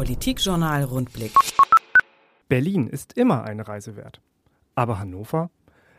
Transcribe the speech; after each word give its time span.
Politikjournal 0.00 0.84
Rundblick. 0.84 1.34
Berlin 2.48 2.86
ist 2.86 3.12
immer 3.18 3.44
eine 3.44 3.68
Reise 3.68 3.96
wert. 3.96 4.22
Aber 4.74 4.98
Hannover? 4.98 5.50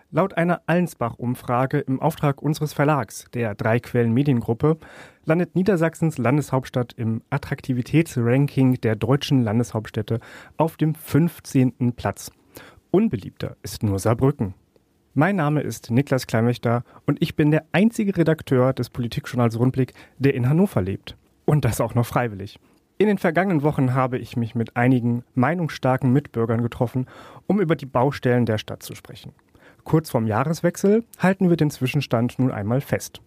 Laut 0.10 0.36
einer 0.38 0.64
Allensbach-Umfrage 0.66 1.78
im 1.82 2.02
Auftrag 2.02 2.42
unseres 2.42 2.74
Verlags, 2.74 3.28
der 3.36 3.54
Drei 3.54 3.80
Quellen 3.80 4.12
Mediengruppe, 4.12 4.80
landet 5.26 5.54
Niedersachsens 5.54 6.18
Landeshauptstadt 6.18 6.94
im 6.94 7.22
Attraktivitätsranking 7.30 8.82
der 8.82 8.96
deutschen 8.96 9.44
Landeshauptstädte 9.44 10.20
auf 10.58 10.78
dem 10.78 10.96
15. 10.96 11.94
Platz. 11.96 12.32
Unbeliebter 12.90 13.56
ist 13.62 13.84
nur 13.84 14.00
Saarbrücken. 14.00 14.56
Mein 15.14 15.36
Name 15.36 15.62
ist 15.62 15.92
Niklas 15.92 16.26
Kleinwächter 16.26 16.86
und 17.06 17.22
ich 17.22 17.36
bin 17.36 17.52
der 17.52 17.68
einzige 17.72 18.18
Redakteur 18.18 18.74
des 18.74 18.90
Politikjournals 18.90 19.60
Rundblick, 19.60 19.94
der 20.18 20.34
in 20.34 20.50
Hannover 20.50 20.82
lebt. 20.82 21.18
Und 21.46 21.66
das 21.66 21.80
auch 21.80 21.94
noch 21.94 22.08
freiwillig. 22.08 22.60
In 23.02 23.08
den 23.08 23.18
vergangenen 23.18 23.64
Wochen 23.64 23.96
habe 23.96 24.20
ich 24.20 24.38
mich 24.38 24.54
mit 24.54 24.78
einigen 24.78 25.24
meinungsstarken 25.34 26.14
Mitbürgern 26.14 26.62
getroffen, 26.62 27.08
um 27.48 27.60
über 27.60 27.76
die 27.76 27.88
Baustellen 27.88 28.46
der 28.46 28.60
Stadt 28.60 28.84
zu 28.84 28.94
sprechen. 28.94 29.34
Kurz 29.84 30.12
vorm 30.12 30.28
Jahreswechsel 30.28 31.04
halten 31.18 31.50
wir 31.50 31.58
den 31.58 31.72
Zwischenstand 31.72 32.38
nun 32.38 32.52
einmal 32.52 32.80
fest. 32.80 33.20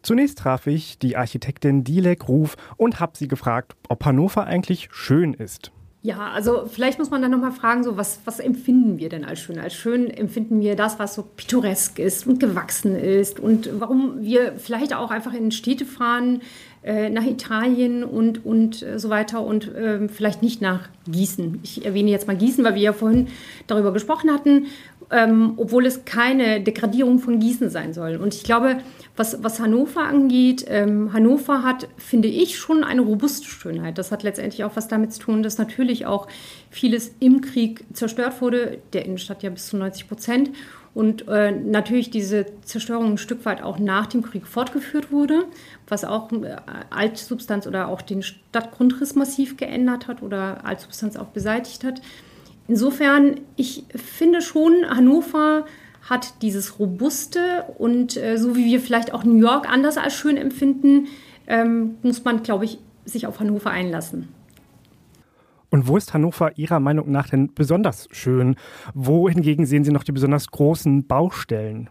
Zunächst 0.00 0.38
traf 0.38 0.66
ich 0.66 0.98
die 0.98 1.14
Architektin 1.14 1.84
Dilek 1.84 2.26
Ruf 2.26 2.56
und 2.78 3.00
habe 3.00 3.18
sie 3.18 3.28
gefragt, 3.28 3.76
ob 3.90 4.02
Hannover 4.06 4.46
eigentlich 4.46 4.88
schön 4.92 5.34
ist. 5.34 5.72
Ja, 6.02 6.30
also 6.30 6.64
vielleicht 6.66 6.98
muss 6.98 7.10
man 7.10 7.20
dann 7.20 7.30
nochmal 7.30 7.52
fragen, 7.52 7.84
so 7.84 7.98
was, 7.98 8.20
was 8.24 8.40
empfinden 8.40 8.98
wir 8.98 9.10
denn 9.10 9.26
als 9.26 9.40
schön? 9.40 9.58
Als 9.58 9.74
schön 9.74 10.08
empfinden 10.08 10.62
wir 10.62 10.74
das, 10.74 10.98
was 10.98 11.14
so 11.14 11.22
pittoresk 11.22 11.98
ist 11.98 12.26
und 12.26 12.40
gewachsen 12.40 12.96
ist 12.96 13.38
und 13.38 13.68
warum 13.78 14.22
wir 14.22 14.54
vielleicht 14.56 14.94
auch 14.94 15.10
einfach 15.10 15.34
in 15.34 15.50
Städte 15.50 15.84
fahren, 15.84 16.40
äh, 16.82 17.10
nach 17.10 17.24
Italien 17.24 18.02
und, 18.02 18.46
und 18.46 18.82
äh, 18.82 18.98
so 18.98 19.10
weiter 19.10 19.44
und 19.44 19.74
äh, 19.74 20.08
vielleicht 20.08 20.42
nicht 20.42 20.62
nach 20.62 20.88
Gießen. 21.06 21.60
Ich 21.62 21.84
erwähne 21.84 22.10
jetzt 22.10 22.26
mal 22.26 22.36
Gießen, 22.36 22.64
weil 22.64 22.76
wir 22.76 22.82
ja 22.82 22.92
vorhin 22.94 23.28
darüber 23.66 23.92
gesprochen 23.92 24.32
hatten, 24.32 24.68
ähm, 25.10 25.54
obwohl 25.56 25.86
es 25.86 26.04
keine 26.04 26.60
Degradierung 26.60 27.18
von 27.18 27.40
Gießen 27.40 27.68
sein 27.68 27.92
soll. 27.92 28.16
Und 28.16 28.34
ich 28.34 28.44
glaube, 28.44 28.78
was, 29.16 29.42
was 29.42 29.58
Hannover 29.58 30.02
angeht, 30.02 30.64
ähm, 30.68 31.12
Hannover 31.12 31.64
hat, 31.64 31.88
finde 31.96 32.28
ich, 32.28 32.58
schon 32.58 32.84
eine 32.84 33.00
robuste 33.00 33.48
Schönheit. 33.48 33.98
Das 33.98 34.12
hat 34.12 34.22
letztendlich 34.22 34.64
auch 34.64 34.76
was 34.76 34.88
damit 34.88 35.12
zu 35.12 35.20
tun, 35.20 35.42
dass 35.42 35.58
natürlich 35.58 36.06
auch 36.06 36.28
vieles 36.70 37.12
im 37.18 37.40
Krieg 37.40 37.84
zerstört 37.92 38.40
wurde, 38.40 38.78
der 38.92 39.04
Innenstadt 39.04 39.42
ja 39.42 39.50
bis 39.50 39.66
zu 39.66 39.76
90 39.76 40.08
Prozent. 40.08 40.50
Und 40.92 41.28
äh, 41.28 41.52
natürlich 41.52 42.10
diese 42.10 42.46
Zerstörung 42.64 43.12
ein 43.12 43.18
Stück 43.18 43.44
weit 43.44 43.62
auch 43.62 43.78
nach 43.78 44.06
dem 44.06 44.22
Krieg 44.22 44.46
fortgeführt 44.46 45.12
wurde, 45.12 45.44
was 45.86 46.04
auch 46.04 46.32
äh, 46.32 46.56
Altsubstanz 46.90 47.66
oder 47.66 47.88
auch 47.88 48.02
den 48.02 48.22
Stadtgrundriss 48.22 49.14
massiv 49.14 49.56
geändert 49.56 50.08
hat 50.08 50.22
oder 50.22 50.64
Altsubstanz 50.64 51.16
auch 51.16 51.28
beseitigt 51.28 51.84
hat. 51.84 52.00
Insofern, 52.70 53.40
ich 53.56 53.82
finde 53.96 54.40
schon, 54.40 54.88
Hannover 54.88 55.64
hat 56.08 56.40
dieses 56.40 56.78
Robuste 56.78 57.64
und 57.78 58.16
äh, 58.16 58.36
so 58.36 58.54
wie 58.54 58.64
wir 58.64 58.78
vielleicht 58.78 59.12
auch 59.12 59.24
New 59.24 59.40
York 59.40 59.68
anders 59.68 59.98
als 59.98 60.14
schön 60.14 60.36
empfinden, 60.36 61.08
ähm, 61.48 61.96
muss 62.04 62.22
man, 62.22 62.44
glaube 62.44 62.66
ich, 62.66 62.78
sich 63.04 63.26
auf 63.26 63.40
Hannover 63.40 63.72
einlassen. 63.72 64.28
Und 65.70 65.88
wo 65.88 65.96
ist 65.96 66.14
Hannover 66.14 66.56
Ihrer 66.56 66.78
Meinung 66.78 67.10
nach 67.10 67.28
denn 67.28 67.52
besonders 67.52 68.06
schön? 68.12 68.54
Wo 68.94 69.28
hingegen 69.28 69.66
sehen 69.66 69.82
Sie 69.82 69.90
noch 69.90 70.04
die 70.04 70.12
besonders 70.12 70.48
großen 70.52 71.08
Baustellen? 71.08 71.90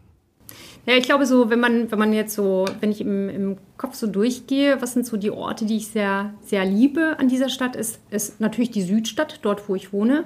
Ja, 0.86 0.96
ich 0.96 1.04
glaube 1.04 1.26
so, 1.26 1.50
wenn 1.50 1.60
man, 1.60 1.92
wenn 1.92 2.00
man 2.00 2.14
jetzt 2.14 2.34
so, 2.34 2.66
wenn 2.80 2.92
ich 2.92 3.02
im, 3.02 3.30
im 3.30 3.58
Kopf 3.78 3.96
so 3.96 4.08
durchgehe, 4.08 4.82
was 4.82 4.94
sind 4.94 5.06
so 5.06 5.18
die 5.18 5.30
Orte, 5.30 5.66
die 5.66 5.78
ich 5.78 5.88
sehr, 5.88 6.34
sehr 6.42 6.66
liebe 6.66 7.20
an 7.20 7.28
dieser 7.28 7.50
Stadt, 7.50 7.76
ist, 7.76 8.00
ist 8.10 8.40
natürlich 8.40 8.72
die 8.72 8.82
Südstadt, 8.82 9.40
dort 9.44 9.70
wo 9.70 9.76
ich 9.76 9.94
wohne. 9.94 10.26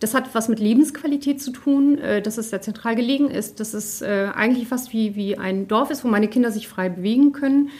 Das 0.00 0.14
hat 0.14 0.34
was 0.34 0.48
mit 0.48 0.60
Lebensqualität 0.60 1.42
zu 1.42 1.50
tun, 1.50 1.98
äh, 1.98 2.22
dass 2.22 2.38
es 2.38 2.50
sehr 2.50 2.60
zentral 2.60 2.94
gelegen 2.94 3.30
ist, 3.30 3.60
dass 3.60 3.74
es 3.74 4.02
äh, 4.02 4.28
eigentlich 4.34 4.68
fast 4.68 4.92
wie, 4.92 5.16
wie 5.16 5.38
ein 5.38 5.66
Dorf 5.68 5.90
ist, 5.90 6.04
wo 6.04 6.08
meine 6.08 6.28
Kinder 6.28 6.50
sich 6.50 6.68
frei 6.68 6.88
bewegen 6.88 7.32
können 7.32 7.70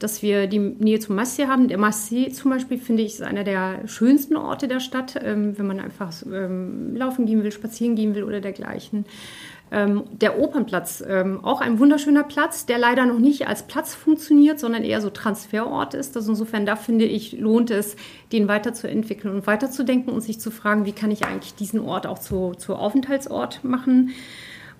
dass 0.00 0.22
wir 0.22 0.46
die 0.46 0.58
Nähe 0.58 0.98
zum 0.98 1.14
Massee 1.14 1.46
haben. 1.46 1.68
Der 1.68 1.78
Massee 1.78 2.30
zum 2.30 2.50
Beispiel, 2.50 2.78
finde 2.78 3.02
ich, 3.02 3.12
ist 3.12 3.22
einer 3.22 3.44
der 3.44 3.86
schönsten 3.86 4.34
Orte 4.34 4.66
der 4.66 4.80
Stadt, 4.80 5.20
ähm, 5.22 5.56
wenn 5.58 5.66
man 5.66 5.78
einfach 5.78 6.10
ähm, 6.26 6.96
laufen 6.96 7.26
gehen 7.26 7.44
will, 7.44 7.52
spazieren 7.52 7.96
gehen 7.96 8.14
will 8.14 8.24
oder 8.24 8.40
dergleichen. 8.40 9.04
Ähm, 9.72 10.02
der 10.10 10.40
Opernplatz, 10.40 11.02
ähm, 11.06 11.44
auch 11.44 11.60
ein 11.60 11.78
wunderschöner 11.78 12.24
Platz, 12.24 12.66
der 12.66 12.78
leider 12.78 13.06
noch 13.06 13.20
nicht 13.20 13.46
als 13.46 13.62
Platz 13.62 13.94
funktioniert, 13.94 14.58
sondern 14.58 14.82
eher 14.82 15.00
so 15.00 15.10
Transferort 15.10 15.94
ist. 15.94 16.16
Also 16.16 16.32
insofern, 16.32 16.66
da 16.66 16.74
finde 16.74 17.04
ich, 17.04 17.38
lohnt 17.38 17.70
es, 17.70 17.94
den 18.32 18.48
weiterzuentwickeln 18.48 19.32
und 19.32 19.46
weiterzudenken 19.46 20.12
und 20.12 20.22
sich 20.22 20.40
zu 20.40 20.50
fragen, 20.50 20.86
wie 20.86 20.92
kann 20.92 21.12
ich 21.12 21.24
eigentlich 21.24 21.54
diesen 21.54 21.80
Ort 21.80 22.06
auch 22.06 22.18
zu, 22.18 22.54
zu 22.56 22.74
Aufenthaltsort 22.74 23.62
machen. 23.62 24.10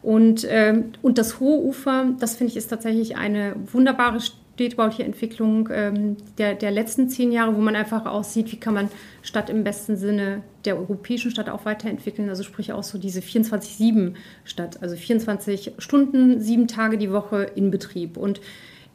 Und, 0.03 0.47
ähm, 0.49 0.93
und 1.03 1.19
das 1.19 1.41
Hohe 1.41 1.61
Ufer, 1.61 2.07
das 2.19 2.37
finde 2.37 2.53
ich, 2.53 2.57
ist 2.57 2.69
tatsächlich 2.69 3.17
eine 3.17 3.55
wunderbare 3.73 4.21
städtebauliche 4.61 5.05
Entwicklung 5.05 5.71
ähm, 5.73 6.19
der, 6.37 6.55
der 6.55 6.71
letzten 6.71 7.09
zehn 7.09 7.33
Jahre, 7.33 7.57
wo 7.57 7.61
man 7.61 7.75
einfach 7.75 8.05
auch 8.05 8.25
sieht, 8.25 8.53
wie 8.53 8.61
kann 8.61 8.75
man 8.75 8.91
Stadt 9.23 9.49
im 9.49 9.65
besten 9.65 9.97
Sinne 9.97 10.43
der 10.67 10.77
europäischen 10.77 11.31
Stadt 11.31 11.49
auch 11.49 11.65
weiterentwickeln. 11.65 12.29
Also 12.29 12.43
sprich 12.43 12.71
auch 12.75 12.83
so 12.83 12.99
diese 12.99 13.21
24-7-Stadt, 13.21 14.83
also 14.83 14.97
24 14.97 15.73
Stunden, 15.79 16.41
sieben 16.41 16.69
Tage 16.69 16.99
die 16.99 17.11
Woche 17.11 17.45
in 17.55 17.71
Betrieb. 17.71 18.19
Und 18.19 18.43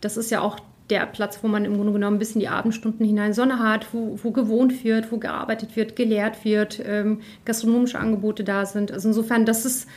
das 0.01 0.17
ist 0.17 0.29
ja 0.29 0.41
auch 0.41 0.59
der 0.91 1.07
Platz, 1.07 1.39
wo 1.41 1.47
man 1.47 1.65
im 1.65 1.77
Grunde 1.77 1.93
genommen 1.93 2.19
bis 2.19 2.33
in 2.33 2.41
die 2.41 2.47
Abendstunden 2.47 3.03
hinein 3.03 3.33
Sonne 3.33 3.57
hat, 3.57 3.91
wo, 3.91 4.19
wo 4.21 4.29
gewohnt 4.29 4.83
wird, 4.83 5.11
wo 5.11 5.17
gearbeitet 5.17 5.75
wird, 5.75 5.95
gelehrt 5.95 6.45
wird, 6.45 6.79
ähm, 6.85 7.21
gastronomische 7.43 7.97
Angebote 7.97 8.43
da 8.43 8.67
sind. 8.67 8.91
Also 8.91 9.07
insofern, 9.07 9.45
das 9.45 9.65
ist 9.65 9.87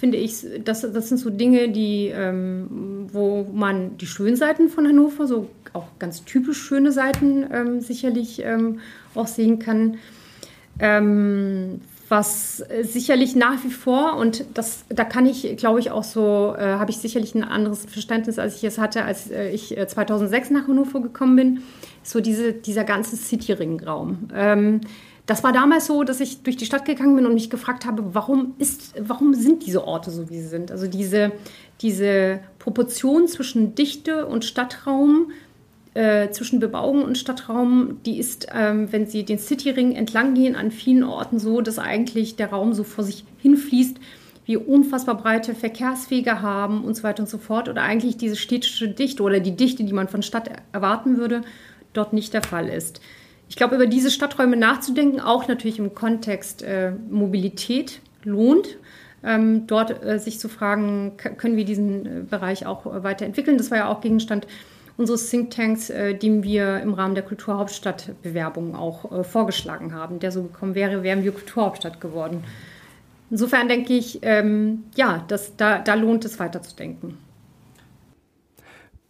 finde 0.00 0.16
ich, 0.16 0.46
das, 0.64 0.80
das 0.80 1.10
sind 1.10 1.18
so 1.18 1.28
Dinge, 1.28 1.68
die, 1.68 2.06
ähm, 2.06 3.06
wo 3.12 3.46
man 3.52 3.98
die 3.98 4.06
schönen 4.06 4.34
Seiten 4.34 4.70
von 4.70 4.88
Hannover, 4.88 5.26
so 5.26 5.50
auch 5.74 5.88
ganz 5.98 6.24
typisch 6.24 6.58
schöne 6.58 6.90
Seiten 6.90 7.44
ähm, 7.52 7.80
sicherlich 7.82 8.42
ähm, 8.42 8.80
auch 9.14 9.26
sehen 9.26 9.58
kann. 9.58 9.98
Ähm, 10.78 11.82
was 12.08 12.64
sicherlich 12.82 13.36
nach 13.36 13.62
wie 13.62 13.70
vor, 13.70 14.16
und 14.16 14.44
das, 14.54 14.84
da 14.88 15.04
kann 15.04 15.26
ich, 15.26 15.56
glaube 15.58 15.78
ich, 15.78 15.92
auch 15.92 16.02
so, 16.02 16.56
äh, 16.58 16.62
habe 16.62 16.90
ich 16.90 16.96
sicherlich 16.96 17.36
ein 17.36 17.44
anderes 17.44 17.84
Verständnis, 17.84 18.38
als 18.38 18.56
ich 18.56 18.64
es 18.64 18.78
hatte, 18.78 19.04
als 19.04 19.30
äh, 19.30 19.50
ich 19.50 19.76
2006 19.86 20.50
äh, 20.50 20.52
nach 20.54 20.66
Hannover 20.66 21.00
gekommen 21.02 21.36
bin, 21.36 21.62
so 22.02 22.20
diese, 22.20 22.52
dieser 22.52 22.84
ganze 22.84 23.16
City-Ring-Raum. 23.16 24.28
Das 25.30 25.44
war 25.44 25.52
damals 25.52 25.86
so, 25.86 26.02
dass 26.02 26.18
ich 26.18 26.42
durch 26.42 26.56
die 26.56 26.64
Stadt 26.64 26.84
gegangen 26.84 27.14
bin 27.14 27.24
und 27.24 27.34
mich 27.34 27.50
gefragt 27.50 27.86
habe, 27.86 28.16
warum, 28.16 28.56
ist, 28.58 28.94
warum 28.98 29.32
sind 29.32 29.64
diese 29.64 29.86
Orte 29.86 30.10
so, 30.10 30.28
wie 30.28 30.40
sie 30.40 30.48
sind? 30.48 30.72
Also 30.72 30.88
diese, 30.88 31.30
diese 31.82 32.40
Proportion 32.58 33.28
zwischen 33.28 33.76
Dichte 33.76 34.26
und 34.26 34.44
Stadtraum, 34.44 35.30
äh, 35.94 36.30
zwischen 36.30 36.58
Bebauung 36.58 37.04
und 37.04 37.16
Stadtraum, 37.16 38.00
die 38.04 38.18
ist, 38.18 38.48
ähm, 38.52 38.90
wenn 38.90 39.06
Sie 39.06 39.24
den 39.24 39.38
Cityring 39.38 39.92
entlang 39.92 40.34
gehen, 40.34 40.56
an 40.56 40.72
vielen 40.72 41.04
Orten 41.04 41.38
so, 41.38 41.60
dass 41.60 41.78
eigentlich 41.78 42.34
der 42.34 42.50
Raum 42.50 42.72
so 42.72 42.82
vor 42.82 43.04
sich 43.04 43.22
hinfließt, 43.38 43.98
wir 44.46 44.68
unfassbar 44.68 45.16
breite 45.16 45.54
Verkehrswege 45.54 46.42
haben 46.42 46.82
und 46.82 46.96
so 46.96 47.04
weiter 47.04 47.22
und 47.22 47.28
so 47.28 47.38
fort. 47.38 47.68
Oder 47.68 47.82
eigentlich 47.82 48.16
diese 48.16 48.34
städtische 48.34 48.88
Dichte 48.88 49.22
oder 49.22 49.38
die 49.38 49.54
Dichte, 49.54 49.84
die 49.84 49.92
man 49.92 50.08
von 50.08 50.24
Stadt 50.24 50.50
erwarten 50.72 51.18
würde, 51.18 51.42
dort 51.92 52.12
nicht 52.12 52.34
der 52.34 52.42
Fall 52.42 52.68
ist 52.68 53.00
ich 53.50 53.56
glaube, 53.56 53.74
über 53.74 53.86
diese 53.86 54.12
Stadträume 54.12 54.56
nachzudenken, 54.56 55.20
auch 55.20 55.48
natürlich 55.48 55.80
im 55.80 55.92
Kontext 55.92 56.62
äh, 56.62 56.92
Mobilität, 57.10 58.00
lohnt. 58.22 58.78
Ähm, 59.24 59.66
dort 59.66 60.04
äh, 60.04 60.20
sich 60.20 60.38
zu 60.38 60.48
fragen, 60.48 61.16
können 61.18 61.56
wir 61.56 61.64
diesen 61.64 62.06
äh, 62.06 62.22
Bereich 62.22 62.64
auch 62.64 62.86
äh, 62.86 63.02
weiterentwickeln. 63.02 63.58
Das 63.58 63.72
war 63.72 63.78
ja 63.78 63.88
auch 63.88 64.00
Gegenstand 64.00 64.46
unseres 64.96 65.28
Thinktanks, 65.28 65.90
äh, 65.90 66.14
den 66.14 66.44
wir 66.44 66.80
im 66.80 66.94
Rahmen 66.94 67.16
der 67.16 67.24
Kulturhauptstadtbewerbung 67.24 68.76
auch 68.76 69.10
äh, 69.10 69.24
vorgeschlagen 69.24 69.94
haben. 69.94 70.20
Der 70.20 70.30
so 70.30 70.44
gekommen 70.44 70.76
wäre, 70.76 71.02
wären 71.02 71.24
wir 71.24 71.32
Kulturhauptstadt 71.32 72.00
geworden. 72.00 72.44
Insofern 73.30 73.68
denke 73.68 73.94
ich, 73.94 74.20
ähm, 74.22 74.84
ja, 74.94 75.24
das, 75.26 75.56
da, 75.56 75.80
da 75.80 75.94
lohnt 75.94 76.24
es 76.24 76.38
weiterzudenken. 76.38 77.18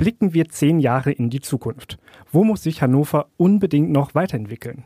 Blicken 0.01 0.33
wir 0.33 0.49
zehn 0.49 0.81
Jahre 0.81 1.13
in 1.13 1.29
die 1.29 1.43
Zukunft. 1.43 1.99
Wo 2.33 2.43
muss 2.43 2.63
sich 2.63 2.81
Hannover 2.81 3.27
unbedingt 3.37 3.91
noch 3.91 4.15
weiterentwickeln? 4.15 4.83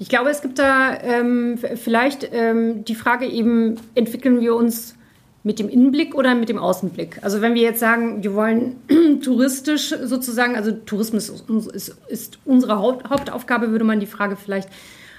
Ich 0.00 0.08
glaube, 0.08 0.30
es 0.30 0.42
gibt 0.42 0.58
da 0.58 1.00
ähm, 1.04 1.56
vielleicht 1.56 2.28
ähm, 2.32 2.84
die 2.84 2.96
Frage 2.96 3.26
eben, 3.26 3.76
entwickeln 3.94 4.40
wir 4.40 4.56
uns 4.56 4.96
mit 5.44 5.60
dem 5.60 5.68
Innenblick 5.68 6.16
oder 6.16 6.34
mit 6.34 6.48
dem 6.48 6.58
Außenblick? 6.58 7.20
Also 7.22 7.42
wenn 7.42 7.54
wir 7.54 7.62
jetzt 7.62 7.78
sagen, 7.78 8.24
wir 8.24 8.34
wollen 8.34 8.74
touristisch 9.22 9.94
sozusagen, 10.02 10.56
also 10.56 10.72
Tourismus 10.72 11.28
ist, 11.28 11.48
ist, 11.48 11.96
ist 12.08 12.38
unsere 12.44 12.80
Haupt, 12.80 13.08
Hauptaufgabe, 13.08 13.70
würde 13.70 13.84
man 13.84 14.00
die 14.00 14.06
Frage 14.06 14.34
vielleicht 14.34 14.68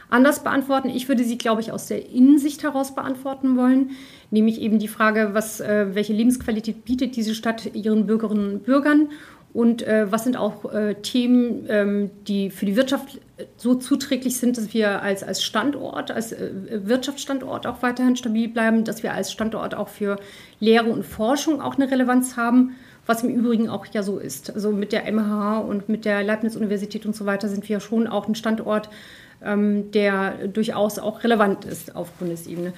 anders 0.09 0.43
beantworten. 0.43 0.89
Ich 0.89 1.07
würde 1.07 1.23
sie, 1.23 1.37
glaube 1.37 1.61
ich, 1.61 1.71
aus 1.71 1.87
der 1.87 2.09
Innensicht 2.09 2.63
heraus 2.63 2.95
beantworten 2.95 3.57
wollen, 3.57 3.91
nämlich 4.31 4.61
eben 4.61 4.79
die 4.79 4.87
Frage, 4.87 5.29
was, 5.33 5.59
äh, 5.59 5.87
welche 5.93 6.13
Lebensqualität 6.13 6.85
bietet 6.85 7.15
diese 7.15 7.35
Stadt 7.35 7.75
ihren 7.75 8.07
Bürgerinnen 8.07 8.53
und 8.53 8.63
Bürgern 8.63 9.09
und 9.53 9.81
äh, 9.81 10.11
was 10.11 10.23
sind 10.23 10.37
auch 10.37 10.71
äh, 10.71 10.95
Themen, 10.95 11.65
ähm, 11.67 12.11
die 12.27 12.51
für 12.51 12.65
die 12.65 12.75
Wirtschaft 12.75 13.19
so 13.55 13.75
zuträglich 13.75 14.37
sind, 14.37 14.57
dass 14.57 14.73
wir 14.73 15.01
als, 15.01 15.23
als 15.23 15.43
Standort, 15.43 16.11
als 16.11 16.35
Wirtschaftsstandort 16.69 17.67
auch 17.67 17.81
weiterhin 17.81 18.15
stabil 18.15 18.47
bleiben, 18.47 18.83
dass 18.83 19.03
wir 19.03 19.13
als 19.13 19.31
Standort 19.31 19.75
auch 19.75 19.89
für 19.89 20.17
Lehre 20.59 20.89
und 20.89 21.05
Forschung 21.05 21.61
auch 21.61 21.75
eine 21.75 21.89
Relevanz 21.89 22.35
haben, 22.35 22.75
was 23.05 23.23
im 23.23 23.29
Übrigen 23.29 23.69
auch 23.69 23.85
ja 23.87 24.03
so 24.03 24.17
ist. 24.17 24.53
Also 24.53 24.71
mit 24.71 24.91
der 24.91 25.11
MH 25.11 25.59
und 25.59 25.87
mit 25.87 26.05
der 26.05 26.23
Leibniz-Universität 26.23 27.05
und 27.05 27.15
so 27.15 27.25
weiter 27.25 27.47
sind 27.47 27.67
wir 27.69 27.79
schon 27.79 28.07
auch 28.07 28.27
ein 28.27 28.35
Standort, 28.35 28.89
der 29.39 30.47
durchaus 30.47 30.97
auch 30.97 31.23
relevant 31.23 31.63
ist 31.65 31.95
auf 31.95 32.11
Bundesebene. 32.13 32.73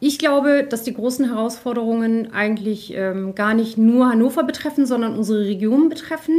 Ich 0.00 0.18
glaube, 0.18 0.66
dass 0.68 0.82
die 0.82 0.92
großen 0.92 1.24
Herausforderungen 1.26 2.32
eigentlich 2.32 2.92
ähm, 2.94 3.34
gar 3.34 3.54
nicht 3.54 3.78
nur 3.78 4.10
Hannover 4.10 4.44
betreffen, 4.44 4.86
sondern 4.86 5.16
unsere 5.16 5.40
Region 5.40 5.88
betreffen. 5.88 6.34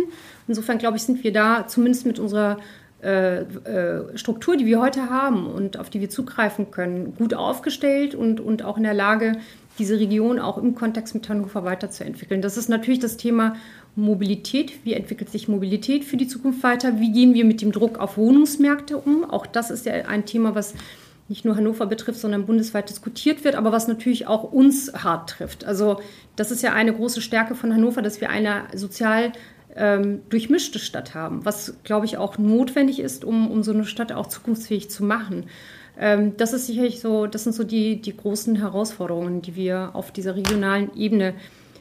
Insofern 0.47 0.77
glaube 0.77 0.97
ich, 0.97 1.03
sind 1.03 1.23
wir 1.23 1.33
da 1.33 1.67
zumindest 1.67 2.05
mit 2.05 2.19
unserer 2.19 2.57
äh, 3.01 3.41
äh, 3.41 4.17
Struktur, 4.17 4.55
die 4.55 4.65
wir 4.65 4.79
heute 4.79 5.09
haben 5.09 5.47
und 5.47 5.77
auf 5.77 5.89
die 5.89 5.99
wir 5.99 6.09
zugreifen 6.09 6.71
können, 6.71 7.15
gut 7.15 7.33
aufgestellt 7.33 8.15
und, 8.15 8.39
und 8.39 8.63
auch 8.63 8.77
in 8.77 8.83
der 8.83 8.93
Lage, 8.93 9.37
diese 9.77 9.99
Region 9.99 10.39
auch 10.39 10.57
im 10.57 10.75
Kontext 10.75 11.13
mit 11.13 11.27
Hannover 11.27 11.63
weiterzuentwickeln. 11.63 12.41
Das 12.41 12.57
ist 12.57 12.69
natürlich 12.69 12.99
das 12.99 13.17
Thema 13.17 13.55
Mobilität. 13.95 14.85
Wie 14.85 14.93
entwickelt 14.93 15.29
sich 15.29 15.47
Mobilität 15.47 16.05
für 16.05 16.17
die 16.17 16.27
Zukunft 16.27 16.63
weiter? 16.63 16.99
Wie 16.99 17.11
gehen 17.11 17.33
wir 17.33 17.45
mit 17.45 17.61
dem 17.61 17.71
Druck 17.71 17.97
auf 17.97 18.17
Wohnungsmärkte 18.17 18.97
um? 18.97 19.23
Auch 19.29 19.45
das 19.45 19.71
ist 19.71 19.85
ja 19.85 19.93
ein 19.93 20.25
Thema, 20.25 20.55
was 20.55 20.73
nicht 21.27 21.43
nur 21.43 21.55
Hannover 21.55 21.87
betrifft, 21.87 22.19
sondern 22.19 22.45
bundesweit 22.45 22.89
diskutiert 22.89 23.43
wird, 23.43 23.55
aber 23.55 23.71
was 23.71 23.87
natürlich 23.87 24.27
auch 24.27 24.43
uns 24.43 24.93
hart 24.93 25.29
trifft. 25.31 25.65
Also 25.65 25.99
das 26.35 26.51
ist 26.51 26.61
ja 26.61 26.73
eine 26.73 26.93
große 26.93 27.21
Stärke 27.21 27.55
von 27.55 27.73
Hannover, 27.73 28.01
dass 28.01 28.21
wir 28.21 28.29
eine 28.29 28.63
sozial 28.75 29.31
ähm, 29.75 30.21
durchmischte 30.29 30.79
Stadt 30.79 31.15
haben, 31.15 31.43
was, 31.43 31.75
glaube 31.83 32.05
ich, 32.05 32.17
auch 32.17 32.37
notwendig 32.37 32.99
ist, 32.99 33.25
um, 33.25 33.49
um 33.49 33.63
so 33.63 33.71
eine 33.71 33.85
Stadt 33.85 34.11
auch 34.11 34.27
zukunftsfähig 34.27 34.89
zu 34.89 35.03
machen. 35.03 35.45
Ähm, 35.99 36.37
das 36.37 36.53
ist 36.53 36.67
sicherlich 36.67 36.99
so, 36.99 37.27
das 37.27 37.43
sind 37.43 37.53
so 37.53 37.63
die, 37.63 38.01
die 38.01 38.15
großen 38.15 38.55
Herausforderungen, 38.55 39.41
die 39.41 39.55
wir 39.55 39.91
auf 39.93 40.11
dieser 40.11 40.35
regionalen 40.35 40.95
Ebene 40.95 41.33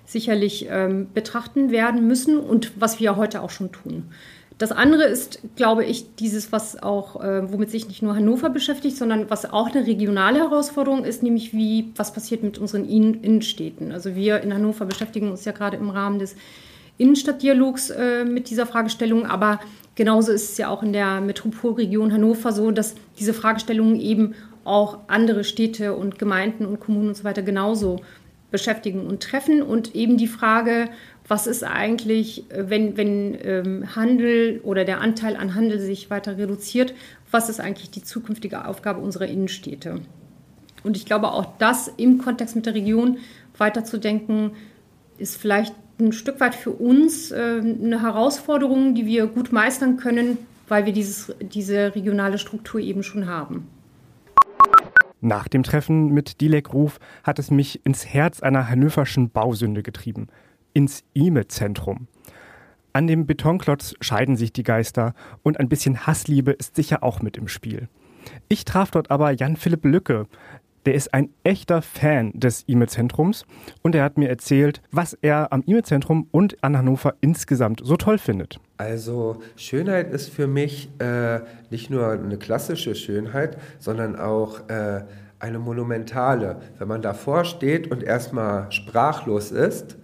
sicherlich 0.06 0.66
ähm, 0.70 1.08
betrachten 1.14 1.70
werden 1.70 2.06
müssen 2.06 2.38
und 2.38 2.72
was 2.80 3.00
wir 3.00 3.16
heute 3.16 3.42
auch 3.42 3.50
schon 3.50 3.72
tun. 3.72 4.10
Das 4.58 4.70
andere 4.70 5.04
ist, 5.04 5.40
glaube 5.56 5.84
ich, 5.84 6.14
dieses, 6.14 6.52
was 6.52 6.80
auch, 6.80 7.20
äh, 7.20 7.50
womit 7.50 7.70
sich 7.70 7.88
nicht 7.88 8.02
nur 8.02 8.14
Hannover 8.14 8.50
beschäftigt, 8.50 8.96
sondern 8.96 9.28
was 9.28 9.52
auch 9.52 9.74
eine 9.74 9.84
regionale 9.84 10.38
Herausforderung 10.38 11.04
ist, 11.04 11.24
nämlich 11.24 11.52
wie, 11.52 11.90
was 11.96 12.12
passiert 12.12 12.44
mit 12.44 12.58
unseren 12.58 12.84
Innenstädten. 12.84 13.90
Also 13.90 14.14
wir 14.14 14.42
in 14.42 14.54
Hannover 14.54 14.84
beschäftigen 14.84 15.30
uns 15.30 15.44
ja 15.44 15.50
gerade 15.50 15.76
im 15.76 15.90
Rahmen 15.90 16.20
des 16.20 16.36
Innenstadtdialogs 16.98 17.90
äh, 17.90 18.24
mit 18.24 18.50
dieser 18.50 18.66
Fragestellung, 18.66 19.26
aber 19.26 19.60
genauso 19.94 20.32
ist 20.32 20.52
es 20.52 20.58
ja 20.58 20.68
auch 20.68 20.82
in 20.82 20.92
der 20.92 21.20
Metropolregion 21.20 22.12
Hannover 22.12 22.52
so, 22.52 22.70
dass 22.70 22.94
diese 23.18 23.34
Fragestellungen 23.34 24.00
eben 24.00 24.34
auch 24.64 24.98
andere 25.08 25.44
Städte 25.44 25.94
und 25.94 26.18
Gemeinden 26.18 26.66
und 26.66 26.80
Kommunen 26.80 27.08
und 27.08 27.16
so 27.16 27.24
weiter 27.24 27.42
genauso 27.42 28.00
beschäftigen 28.50 29.06
und 29.06 29.22
treffen 29.22 29.62
und 29.62 29.94
eben 29.96 30.16
die 30.16 30.28
Frage, 30.28 30.88
was 31.26 31.46
ist 31.46 31.64
eigentlich, 31.64 32.50
äh, 32.50 32.70
wenn, 32.70 32.96
wenn 32.96 33.36
ähm, 33.42 33.96
Handel 33.96 34.60
oder 34.62 34.84
der 34.84 35.00
Anteil 35.00 35.36
an 35.36 35.54
Handel 35.54 35.80
sich 35.80 36.10
weiter 36.10 36.38
reduziert, 36.38 36.94
was 37.30 37.48
ist 37.48 37.60
eigentlich 37.60 37.90
die 37.90 38.04
zukünftige 38.04 38.66
Aufgabe 38.66 39.00
unserer 39.00 39.26
Innenstädte? 39.26 40.00
Und 40.84 40.96
ich 40.96 41.06
glaube, 41.06 41.32
auch 41.32 41.46
das 41.58 41.90
im 41.96 42.18
Kontext 42.18 42.54
mit 42.54 42.66
der 42.66 42.74
Region 42.74 43.18
weiterzudenken, 43.56 44.52
ist 45.18 45.36
vielleicht 45.36 45.74
ein 45.98 46.12
Stück 46.12 46.40
weit 46.40 46.54
für 46.54 46.70
uns 46.70 47.30
äh, 47.30 47.60
eine 47.60 48.02
Herausforderung, 48.02 48.94
die 48.94 49.06
wir 49.06 49.26
gut 49.26 49.52
meistern 49.52 49.96
können, 49.96 50.38
weil 50.68 50.86
wir 50.86 50.92
dieses, 50.92 51.34
diese 51.40 51.94
regionale 51.94 52.38
Struktur 52.38 52.80
eben 52.80 53.02
schon 53.02 53.26
haben. 53.26 53.68
Nach 55.20 55.48
dem 55.48 55.62
Treffen 55.62 56.08
mit 56.08 56.40
Dilek 56.40 56.72
Ruf 56.72 56.98
hat 57.22 57.38
es 57.38 57.50
mich 57.50 57.84
ins 57.84 58.06
Herz 58.06 58.40
einer 58.40 58.68
hannoverschen 58.68 59.30
Bausünde 59.30 59.82
getrieben– 59.82 60.28
ins 60.74 61.04
E-Mail-Zentrum. 61.14 62.08
An 62.92 63.06
dem 63.06 63.26
Betonklotz 63.26 63.94
scheiden 64.00 64.36
sich 64.36 64.52
die 64.52 64.62
Geister 64.62 65.14
und 65.42 65.58
ein 65.58 65.68
bisschen 65.68 66.06
Hassliebe 66.06 66.50
ist 66.50 66.76
sicher 66.76 67.02
auch 67.02 67.22
mit 67.22 67.36
im 67.38 67.48
Spiel. 67.48 67.88
Ich 68.48 68.64
traf 68.64 68.90
dort 68.90 69.10
aber 69.10 69.30
Jan-Philipp 69.30 69.84
Lücke. 69.84 70.26
Der 70.86 70.94
ist 70.94 71.14
ein 71.14 71.30
echter 71.44 71.80
Fan 71.82 72.32
des 72.34 72.64
E-Mail-Zentrums 72.66 73.46
und 73.82 73.94
er 73.94 74.04
hat 74.04 74.18
mir 74.18 74.28
erzählt, 74.28 74.82
was 74.90 75.16
er 75.22 75.52
am 75.52 75.62
E-Mail-Zentrum 75.66 76.28
und 76.30 76.62
an 76.62 76.76
Hannover 76.76 77.14
insgesamt 77.20 77.80
so 77.82 77.96
toll 77.96 78.18
findet. 78.18 78.60
Also 78.76 79.40
Schönheit 79.56 80.12
ist 80.12 80.28
für 80.28 80.46
mich 80.46 80.90
äh, 80.98 81.40
nicht 81.70 81.90
nur 81.90 82.10
eine 82.10 82.36
klassische 82.36 82.94
Schönheit, 82.94 83.56
sondern 83.78 84.16
auch 84.16 84.68
äh, 84.68 85.04
eine 85.38 85.58
monumentale. 85.58 86.56
Wenn 86.78 86.88
man 86.88 87.02
davor 87.02 87.44
steht 87.44 87.90
und 87.90 88.02
erstmal 88.02 88.70
sprachlos 88.72 89.52
ist, 89.52 89.96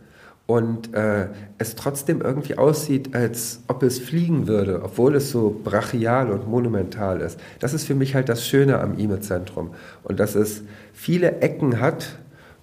und 0.51 0.93
äh, 0.95 1.29
es 1.59 1.77
trotzdem 1.77 2.23
irgendwie 2.23 2.59
aussieht, 2.59 3.15
als 3.15 3.61
ob 3.69 3.85
es 3.85 4.01
fliegen 4.01 4.49
würde, 4.49 4.83
obwohl 4.83 5.15
es 5.15 5.31
so 5.31 5.61
brachial 5.63 6.29
und 6.33 6.49
monumental 6.49 7.21
ist. 7.21 7.39
Das 7.61 7.73
ist 7.73 7.85
für 7.85 7.95
mich 7.95 8.17
halt 8.17 8.29
das 8.29 8.45
Schöne 8.45 8.81
am 8.81 8.99
IME-Zentrum 8.99 9.71
und 10.03 10.19
dass 10.19 10.35
es 10.35 10.63
viele 10.93 11.41
Ecken 11.41 11.81
hat 11.81 12.19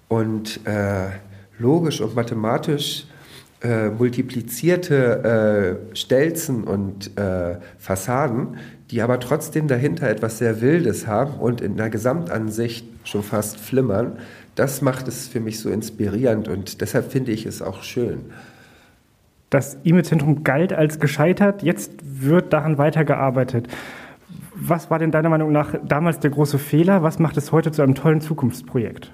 und 0.06 0.60
äh, 0.66 1.06
logisch 1.58 2.02
und 2.02 2.14
mathematisch 2.14 3.06
äh, 3.62 3.88
multiplizierte 3.88 5.78
äh, 5.90 5.96
Stelzen 5.96 6.64
und 6.64 7.16
äh, 7.18 7.56
Fassaden, 7.78 8.58
die 8.90 9.00
aber 9.00 9.18
trotzdem 9.18 9.66
dahinter 9.66 10.10
etwas 10.10 10.36
sehr 10.36 10.60
Wildes 10.60 11.06
haben 11.06 11.40
und 11.40 11.62
in 11.62 11.78
der 11.78 11.88
Gesamtansicht 11.88 12.86
schon 13.04 13.22
fast 13.22 13.58
flimmern 13.58 14.18
das 14.58 14.82
macht 14.82 15.06
es 15.06 15.28
für 15.28 15.40
mich 15.40 15.60
so 15.60 15.70
inspirierend 15.70 16.48
und 16.48 16.80
deshalb 16.80 17.12
finde 17.12 17.30
ich 17.30 17.46
es 17.46 17.62
auch 17.62 17.82
schön. 17.82 18.32
Das 19.50 19.78
E-Mail-Zentrum 19.84 20.42
galt 20.44 20.72
als 20.72 20.98
gescheitert, 20.98 21.62
jetzt 21.62 21.92
wird 22.02 22.52
daran 22.52 22.76
weitergearbeitet. 22.76 23.68
Was 24.54 24.90
war 24.90 24.98
denn 24.98 25.12
deiner 25.12 25.28
Meinung 25.28 25.52
nach 25.52 25.74
damals 25.86 26.18
der 26.18 26.30
große 26.30 26.58
Fehler? 26.58 27.02
Was 27.02 27.18
macht 27.18 27.36
es 27.36 27.52
heute 27.52 27.70
zu 27.70 27.82
einem 27.82 27.94
tollen 27.94 28.20
Zukunftsprojekt? 28.20 29.12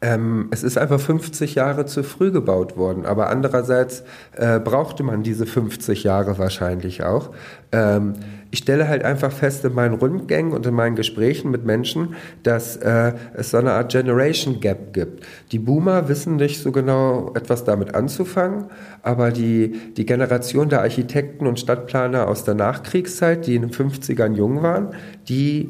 Ähm, 0.00 0.48
es 0.52 0.62
ist 0.62 0.78
einfach 0.78 1.00
50 1.00 1.56
Jahre 1.56 1.84
zu 1.84 2.04
früh 2.04 2.30
gebaut 2.30 2.76
worden, 2.76 3.04
aber 3.04 3.30
andererseits 3.30 4.04
äh, 4.36 4.60
brauchte 4.60 5.02
man 5.02 5.24
diese 5.24 5.44
50 5.44 6.04
Jahre 6.04 6.38
wahrscheinlich 6.38 7.02
auch. 7.02 7.30
Ähm, 7.72 8.12
ich 8.52 8.60
stelle 8.60 8.88
halt 8.88 9.04
einfach 9.04 9.32
fest 9.32 9.64
in 9.64 9.74
meinen 9.74 9.94
Rundgängen 9.94 10.52
und 10.52 10.64
in 10.64 10.74
meinen 10.74 10.94
Gesprächen 10.94 11.50
mit 11.50 11.66
Menschen, 11.66 12.14
dass 12.44 12.76
äh, 12.76 13.12
es 13.34 13.50
so 13.50 13.58
eine 13.58 13.72
Art 13.72 13.90
Generation 13.90 14.60
Gap 14.60 14.92
gibt. 14.92 15.26
Die 15.50 15.58
Boomer 15.58 16.08
wissen 16.08 16.36
nicht 16.36 16.62
so 16.62 16.70
genau 16.70 17.32
etwas 17.34 17.64
damit 17.64 17.96
anzufangen, 17.96 18.66
aber 19.02 19.32
die, 19.32 19.72
die 19.96 20.06
Generation 20.06 20.68
der 20.68 20.80
Architekten 20.80 21.46
und 21.46 21.58
Stadtplaner 21.58 22.28
aus 22.28 22.44
der 22.44 22.54
Nachkriegszeit, 22.54 23.46
die 23.46 23.56
in 23.56 23.62
den 23.62 23.72
50ern 23.72 24.34
jung 24.34 24.62
waren, 24.62 24.94
die 25.28 25.68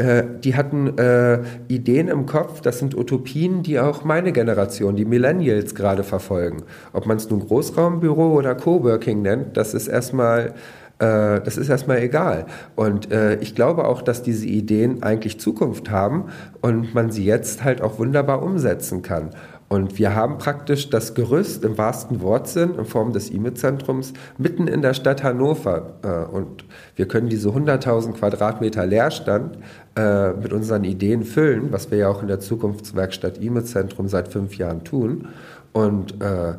äh, 0.00 0.24
die 0.42 0.56
hatten 0.56 0.96
äh, 0.98 1.42
Ideen 1.68 2.08
im 2.08 2.24
Kopf, 2.24 2.62
das 2.62 2.78
sind 2.78 2.96
Utopien, 2.96 3.62
die 3.62 3.78
auch 3.78 4.02
meine 4.02 4.32
Generation, 4.32 4.96
die 4.96 5.04
Millennials 5.04 5.74
gerade 5.74 6.04
verfolgen. 6.04 6.62
Ob 6.94 7.04
man 7.04 7.18
es 7.18 7.28
nun 7.28 7.40
Großraumbüro 7.40 8.32
oder 8.32 8.54
Coworking 8.54 9.20
nennt, 9.20 9.58
das 9.58 9.74
ist 9.74 9.88
erstmal 9.88 10.54
äh, 11.00 11.40
das 11.40 11.58
ist 11.58 11.68
erstmal 11.68 11.98
egal. 11.98 12.46
Und 12.76 13.12
äh, 13.12 13.36
ich 13.36 13.54
glaube 13.54 13.86
auch, 13.86 14.00
dass 14.00 14.22
diese 14.22 14.46
Ideen 14.46 15.02
eigentlich 15.02 15.38
Zukunft 15.38 15.90
haben 15.90 16.26
und 16.62 16.94
man 16.94 17.10
sie 17.10 17.24
jetzt 17.24 17.62
halt 17.62 17.82
auch 17.82 17.98
wunderbar 17.98 18.42
umsetzen 18.42 19.02
kann. 19.02 19.30
Und 19.72 20.00
wir 20.00 20.16
haben 20.16 20.38
praktisch 20.38 20.90
das 20.90 21.14
Gerüst 21.14 21.64
im 21.64 21.78
wahrsten 21.78 22.20
Wortsinn 22.22 22.74
in 22.74 22.86
Form 22.86 23.12
des 23.12 23.30
IME-Zentrums 23.30 24.12
mitten 24.36 24.66
in 24.66 24.82
der 24.82 24.94
Stadt 24.94 25.22
Hannover. 25.22 25.94
Äh, 26.02 26.34
und 26.34 26.64
wir 26.96 27.06
können 27.06 27.28
diese 27.28 27.50
100.000 27.50 28.14
Quadratmeter 28.14 28.84
Leerstand 28.84 29.58
äh, 29.94 30.32
mit 30.32 30.52
unseren 30.52 30.82
Ideen 30.82 31.22
füllen, 31.22 31.70
was 31.70 31.88
wir 31.92 31.98
ja 31.98 32.08
auch 32.08 32.20
in 32.20 32.26
der 32.26 32.40
Zukunftswerkstatt 32.40 33.38
IME-Zentrum 33.38 34.08
seit 34.08 34.26
fünf 34.26 34.58
Jahren 34.58 34.82
tun. 34.82 35.28
Und 35.72 36.20
äh, 36.20 36.54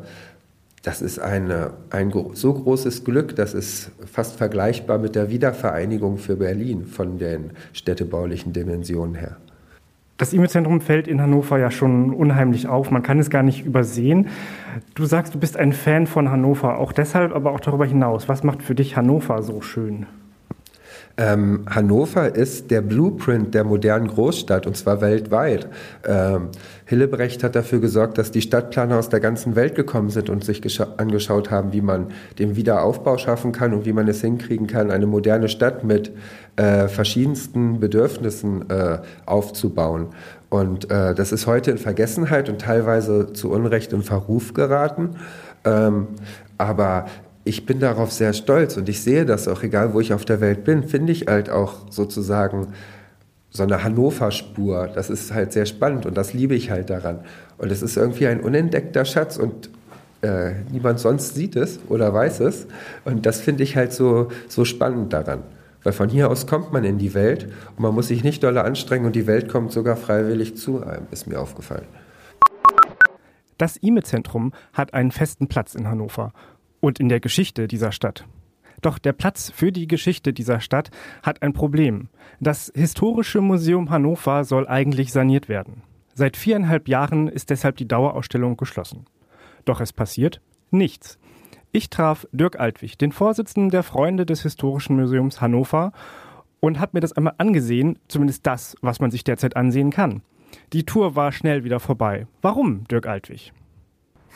das 0.82 1.02
ist 1.02 1.18
eine, 1.18 1.74
ein 1.90 2.10
so 2.32 2.54
großes 2.54 3.04
Glück, 3.04 3.36
das 3.36 3.52
ist 3.52 3.90
fast 4.10 4.36
vergleichbar 4.36 4.96
mit 4.96 5.16
der 5.16 5.28
Wiedervereinigung 5.28 6.16
für 6.16 6.36
Berlin 6.36 6.86
von 6.86 7.18
den 7.18 7.50
städtebaulichen 7.74 8.54
Dimensionen 8.54 9.16
her. 9.16 9.36
Das 10.22 10.32
E-Mail-Zentrum 10.32 10.80
fällt 10.80 11.08
in 11.08 11.20
Hannover 11.20 11.58
ja 11.58 11.72
schon 11.72 12.14
unheimlich 12.14 12.68
auf. 12.68 12.92
Man 12.92 13.02
kann 13.02 13.18
es 13.18 13.28
gar 13.28 13.42
nicht 13.42 13.66
übersehen. 13.66 14.28
Du 14.94 15.04
sagst, 15.04 15.34
du 15.34 15.40
bist 15.40 15.56
ein 15.56 15.72
Fan 15.72 16.06
von 16.06 16.30
Hannover, 16.30 16.78
auch 16.78 16.92
deshalb, 16.92 17.34
aber 17.34 17.50
auch 17.50 17.58
darüber 17.58 17.86
hinaus. 17.86 18.28
Was 18.28 18.44
macht 18.44 18.62
für 18.62 18.76
dich 18.76 18.96
Hannover 18.96 19.42
so 19.42 19.62
schön? 19.62 20.06
Ähm, 21.16 21.64
Hannover 21.68 22.34
ist 22.34 22.70
der 22.70 22.80
Blueprint 22.80 23.54
der 23.54 23.64
modernen 23.64 24.08
Großstadt 24.08 24.66
und 24.66 24.76
zwar 24.76 25.00
weltweit. 25.00 25.68
Ähm, 26.06 26.48
Hillebrecht 26.86 27.44
hat 27.44 27.54
dafür 27.54 27.80
gesorgt, 27.80 28.18
dass 28.18 28.30
die 28.30 28.40
Stadtplaner 28.40 28.98
aus 28.98 29.08
der 29.08 29.20
ganzen 29.20 29.54
Welt 29.54 29.74
gekommen 29.74 30.10
sind 30.10 30.30
und 30.30 30.44
sich 30.44 30.62
angeschaut 30.96 31.50
haben, 31.50 31.72
wie 31.72 31.82
man 31.82 32.08
den 32.38 32.56
Wiederaufbau 32.56 33.18
schaffen 33.18 33.52
kann 33.52 33.74
und 33.74 33.84
wie 33.84 33.92
man 33.92 34.08
es 34.08 34.20
hinkriegen 34.20 34.66
kann, 34.66 34.90
eine 34.90 35.06
moderne 35.06 35.48
Stadt 35.48 35.84
mit 35.84 36.12
äh, 36.56 36.88
verschiedensten 36.88 37.80
Bedürfnissen 37.80 38.70
äh, 38.70 38.98
aufzubauen. 39.26 40.08
Und 40.48 40.90
äh, 40.90 41.14
das 41.14 41.32
ist 41.32 41.46
heute 41.46 41.70
in 41.70 41.78
Vergessenheit 41.78 42.48
und 42.48 42.60
teilweise 42.60 43.32
zu 43.32 43.50
Unrecht 43.50 43.92
in 43.92 44.02
Verruf 44.02 44.52
geraten. 44.52 45.16
Ähm, 45.64 46.08
aber 46.58 47.06
ich 47.44 47.66
bin 47.66 47.80
darauf 47.80 48.12
sehr 48.12 48.32
stolz 48.32 48.76
und 48.76 48.88
ich 48.88 49.02
sehe 49.02 49.26
das 49.26 49.48
auch, 49.48 49.62
egal 49.62 49.94
wo 49.94 50.00
ich 50.00 50.12
auf 50.12 50.24
der 50.24 50.40
Welt 50.40 50.64
bin, 50.64 50.84
finde 50.84 51.12
ich 51.12 51.26
halt 51.26 51.50
auch 51.50 51.90
sozusagen 51.90 52.68
so 53.50 53.62
eine 53.62 53.82
Hannover-Spur. 53.84 54.90
Das 54.94 55.10
ist 55.10 55.32
halt 55.34 55.52
sehr 55.52 55.66
spannend 55.66 56.06
und 56.06 56.16
das 56.16 56.32
liebe 56.32 56.54
ich 56.54 56.70
halt 56.70 56.90
daran. 56.90 57.20
Und 57.58 57.70
es 57.70 57.82
ist 57.82 57.96
irgendwie 57.96 58.26
ein 58.26 58.40
unentdeckter 58.40 59.04
Schatz 59.04 59.36
und 59.36 59.70
äh, 60.22 60.52
niemand 60.70 61.00
sonst 61.00 61.34
sieht 61.34 61.56
es 61.56 61.80
oder 61.88 62.14
weiß 62.14 62.40
es. 62.40 62.66
Und 63.04 63.26
das 63.26 63.40
finde 63.40 63.64
ich 63.64 63.76
halt 63.76 63.92
so, 63.92 64.28
so 64.48 64.64
spannend 64.64 65.12
daran. 65.12 65.42
Weil 65.82 65.92
von 65.92 66.08
hier 66.08 66.30
aus 66.30 66.46
kommt 66.46 66.72
man 66.72 66.84
in 66.84 66.98
die 66.98 67.12
Welt 67.12 67.48
und 67.76 67.80
man 67.80 67.92
muss 67.92 68.08
sich 68.08 68.22
nicht 68.22 68.42
dolle 68.44 68.62
anstrengen 68.62 69.04
und 69.04 69.16
die 69.16 69.26
Welt 69.26 69.48
kommt 69.48 69.72
sogar 69.72 69.96
freiwillig 69.96 70.56
zu 70.56 70.84
einem, 70.84 71.06
ist 71.10 71.26
mir 71.26 71.40
aufgefallen. 71.40 71.86
Das 73.58 73.76
IME-Zentrum 73.76 74.52
hat 74.72 74.94
einen 74.94 75.12
festen 75.12 75.48
Platz 75.48 75.74
in 75.74 75.88
Hannover 75.88 76.32
und 76.82 77.00
in 77.00 77.08
der 77.08 77.20
Geschichte 77.20 77.68
dieser 77.68 77.92
Stadt. 77.92 78.26
Doch 78.82 78.98
der 78.98 79.12
Platz 79.12 79.50
für 79.54 79.72
die 79.72 79.86
Geschichte 79.86 80.32
dieser 80.32 80.60
Stadt 80.60 80.90
hat 81.22 81.40
ein 81.40 81.52
Problem. 81.52 82.08
Das 82.40 82.70
Historische 82.74 83.40
Museum 83.40 83.88
Hannover 83.88 84.44
soll 84.44 84.68
eigentlich 84.68 85.12
saniert 85.12 85.48
werden. 85.48 85.82
Seit 86.14 86.36
viereinhalb 86.36 86.88
Jahren 86.88 87.28
ist 87.28 87.50
deshalb 87.50 87.76
die 87.76 87.88
Dauerausstellung 87.88 88.56
geschlossen. 88.56 89.06
Doch 89.64 89.80
es 89.80 89.92
passiert 89.92 90.42
nichts. 90.70 91.18
Ich 91.70 91.88
traf 91.88 92.26
Dirk 92.32 92.58
Altwig, 92.58 92.98
den 92.98 93.12
Vorsitzenden 93.12 93.70
der 93.70 93.84
Freunde 93.84 94.26
des 94.26 94.42
Historischen 94.42 94.96
Museums 94.96 95.40
Hannover, 95.40 95.92
und 96.60 96.78
habe 96.78 96.92
mir 96.94 97.00
das 97.00 97.12
einmal 97.12 97.34
angesehen, 97.38 97.98
zumindest 98.08 98.46
das, 98.46 98.76
was 98.82 99.00
man 99.00 99.10
sich 99.10 99.24
derzeit 99.24 99.56
ansehen 99.56 99.90
kann. 99.90 100.22
Die 100.72 100.84
Tour 100.84 101.16
war 101.16 101.32
schnell 101.32 101.64
wieder 101.64 101.80
vorbei. 101.80 102.26
Warum, 102.40 102.84
Dirk 102.84 103.06
Altwig? 103.06 103.52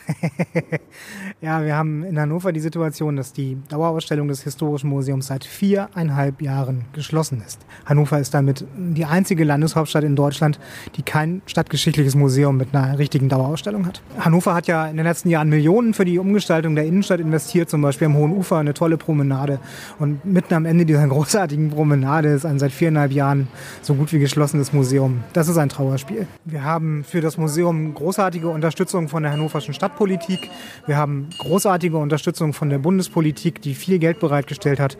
ja, 1.41 1.63
wir 1.63 1.75
haben 1.75 2.03
in 2.03 2.19
Hannover 2.19 2.51
die 2.51 2.59
Situation, 2.59 3.15
dass 3.15 3.33
die 3.33 3.57
Dauerausstellung 3.69 4.27
des 4.27 4.43
Historischen 4.43 4.89
Museums 4.89 5.27
seit 5.27 5.43
viereinhalb 5.45 6.41
Jahren 6.41 6.85
geschlossen 6.93 7.43
ist. 7.45 7.65
Hannover 7.85 8.19
ist 8.19 8.33
damit 8.33 8.65
die 8.75 9.05
einzige 9.05 9.43
Landeshauptstadt 9.43 10.03
in 10.03 10.15
Deutschland, 10.15 10.59
die 10.95 11.01
kein 11.01 11.41
stadtgeschichtliches 11.45 12.15
Museum 12.15 12.57
mit 12.57 12.73
einer 12.73 12.97
richtigen 12.97 13.29
Dauerausstellung 13.29 13.85
hat. 13.85 14.01
Hannover 14.19 14.53
hat 14.53 14.67
ja 14.67 14.87
in 14.87 14.97
den 14.97 15.05
letzten 15.05 15.29
Jahren 15.29 15.49
Millionen 15.49 15.93
für 15.93 16.05
die 16.05 16.19
Umgestaltung 16.19 16.75
der 16.75 16.85
Innenstadt 16.85 17.19
investiert, 17.19 17.69
zum 17.69 17.81
Beispiel 17.81 18.07
am 18.07 18.15
Hohen 18.15 18.31
Ufer 18.31 18.57
eine 18.57 18.73
tolle 18.73 18.97
Promenade. 18.97 19.59
Und 19.99 20.23
mitten 20.25 20.53
am 20.53 20.65
Ende 20.65 20.85
dieser 20.85 21.07
großartigen 21.07 21.69
Promenade 21.69 22.29
ist 22.29 22.45
ein 22.45 22.59
seit 22.59 22.71
viereinhalb 22.71 23.11
Jahren 23.11 23.47
so 23.81 23.93
gut 23.95 24.13
wie 24.13 24.19
geschlossenes 24.19 24.73
Museum. 24.73 25.23
Das 25.33 25.47
ist 25.47 25.57
ein 25.57 25.69
Trauerspiel. 25.69 26.27
Wir 26.45 26.63
haben 26.63 27.03
für 27.03 27.21
das 27.21 27.37
Museum 27.37 27.93
großartige 27.93 28.49
Unterstützung 28.49 29.09
von 29.09 29.23
der 29.23 29.31
hannoverschen 29.31 29.73
Stadt 29.73 29.96
Stadtpolitik. 29.97 30.49
Wir 30.85 30.95
haben 30.95 31.27
großartige 31.39 31.97
Unterstützung 31.97 32.53
von 32.53 32.69
der 32.69 32.77
Bundespolitik, 32.77 33.61
die 33.61 33.73
viel 33.73 33.97
Geld 33.97 34.19
bereitgestellt 34.19 34.79
hat. 34.79 34.95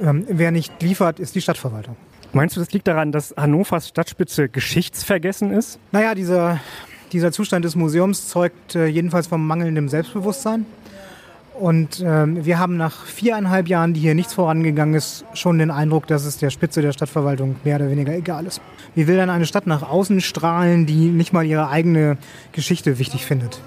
Ähm, 0.00 0.26
wer 0.28 0.50
nicht 0.50 0.82
liefert, 0.82 1.20
ist 1.20 1.34
die 1.34 1.40
Stadtverwaltung. 1.40 1.96
Meinst 2.34 2.56
du, 2.56 2.60
das 2.60 2.70
liegt 2.72 2.86
daran, 2.86 3.12
dass 3.12 3.34
Hannovers 3.36 3.88
Stadtspitze 3.88 4.50
geschichtsvergessen 4.50 5.52
ist? 5.52 5.78
Naja, 5.90 6.14
dieser, 6.14 6.60
dieser 7.12 7.32
Zustand 7.32 7.64
des 7.64 7.76
Museums 7.76 8.28
zeugt 8.28 8.74
äh, 8.74 8.86
jedenfalls 8.86 9.26
vom 9.26 9.46
mangelnden 9.46 9.88
Selbstbewusstsein. 9.88 10.66
Und 11.58 12.00
äh, 12.00 12.44
wir 12.44 12.58
haben 12.58 12.76
nach 12.76 13.06
viereinhalb 13.06 13.68
Jahren, 13.68 13.94
die 13.94 14.00
hier 14.00 14.14
nichts 14.14 14.34
vorangegangen 14.34 14.94
ist, 14.94 15.24
schon 15.32 15.58
den 15.58 15.70
Eindruck, 15.70 16.06
dass 16.06 16.26
es 16.26 16.36
der 16.36 16.50
Spitze 16.50 16.82
der 16.82 16.92
Stadtverwaltung 16.92 17.56
mehr 17.64 17.76
oder 17.76 17.90
weniger 17.90 18.14
egal 18.14 18.44
ist. 18.46 18.60
Wie 18.94 19.06
will 19.06 19.16
dann 19.16 19.30
eine 19.30 19.46
Stadt 19.46 19.66
nach 19.66 19.82
außen 19.82 20.20
strahlen, 20.20 20.84
die 20.84 21.08
nicht 21.08 21.32
mal 21.32 21.44
ihre 21.44 21.68
eigene 21.68 22.18
Geschichte 22.52 22.98
wichtig 22.98 23.24
findet? 23.24 23.62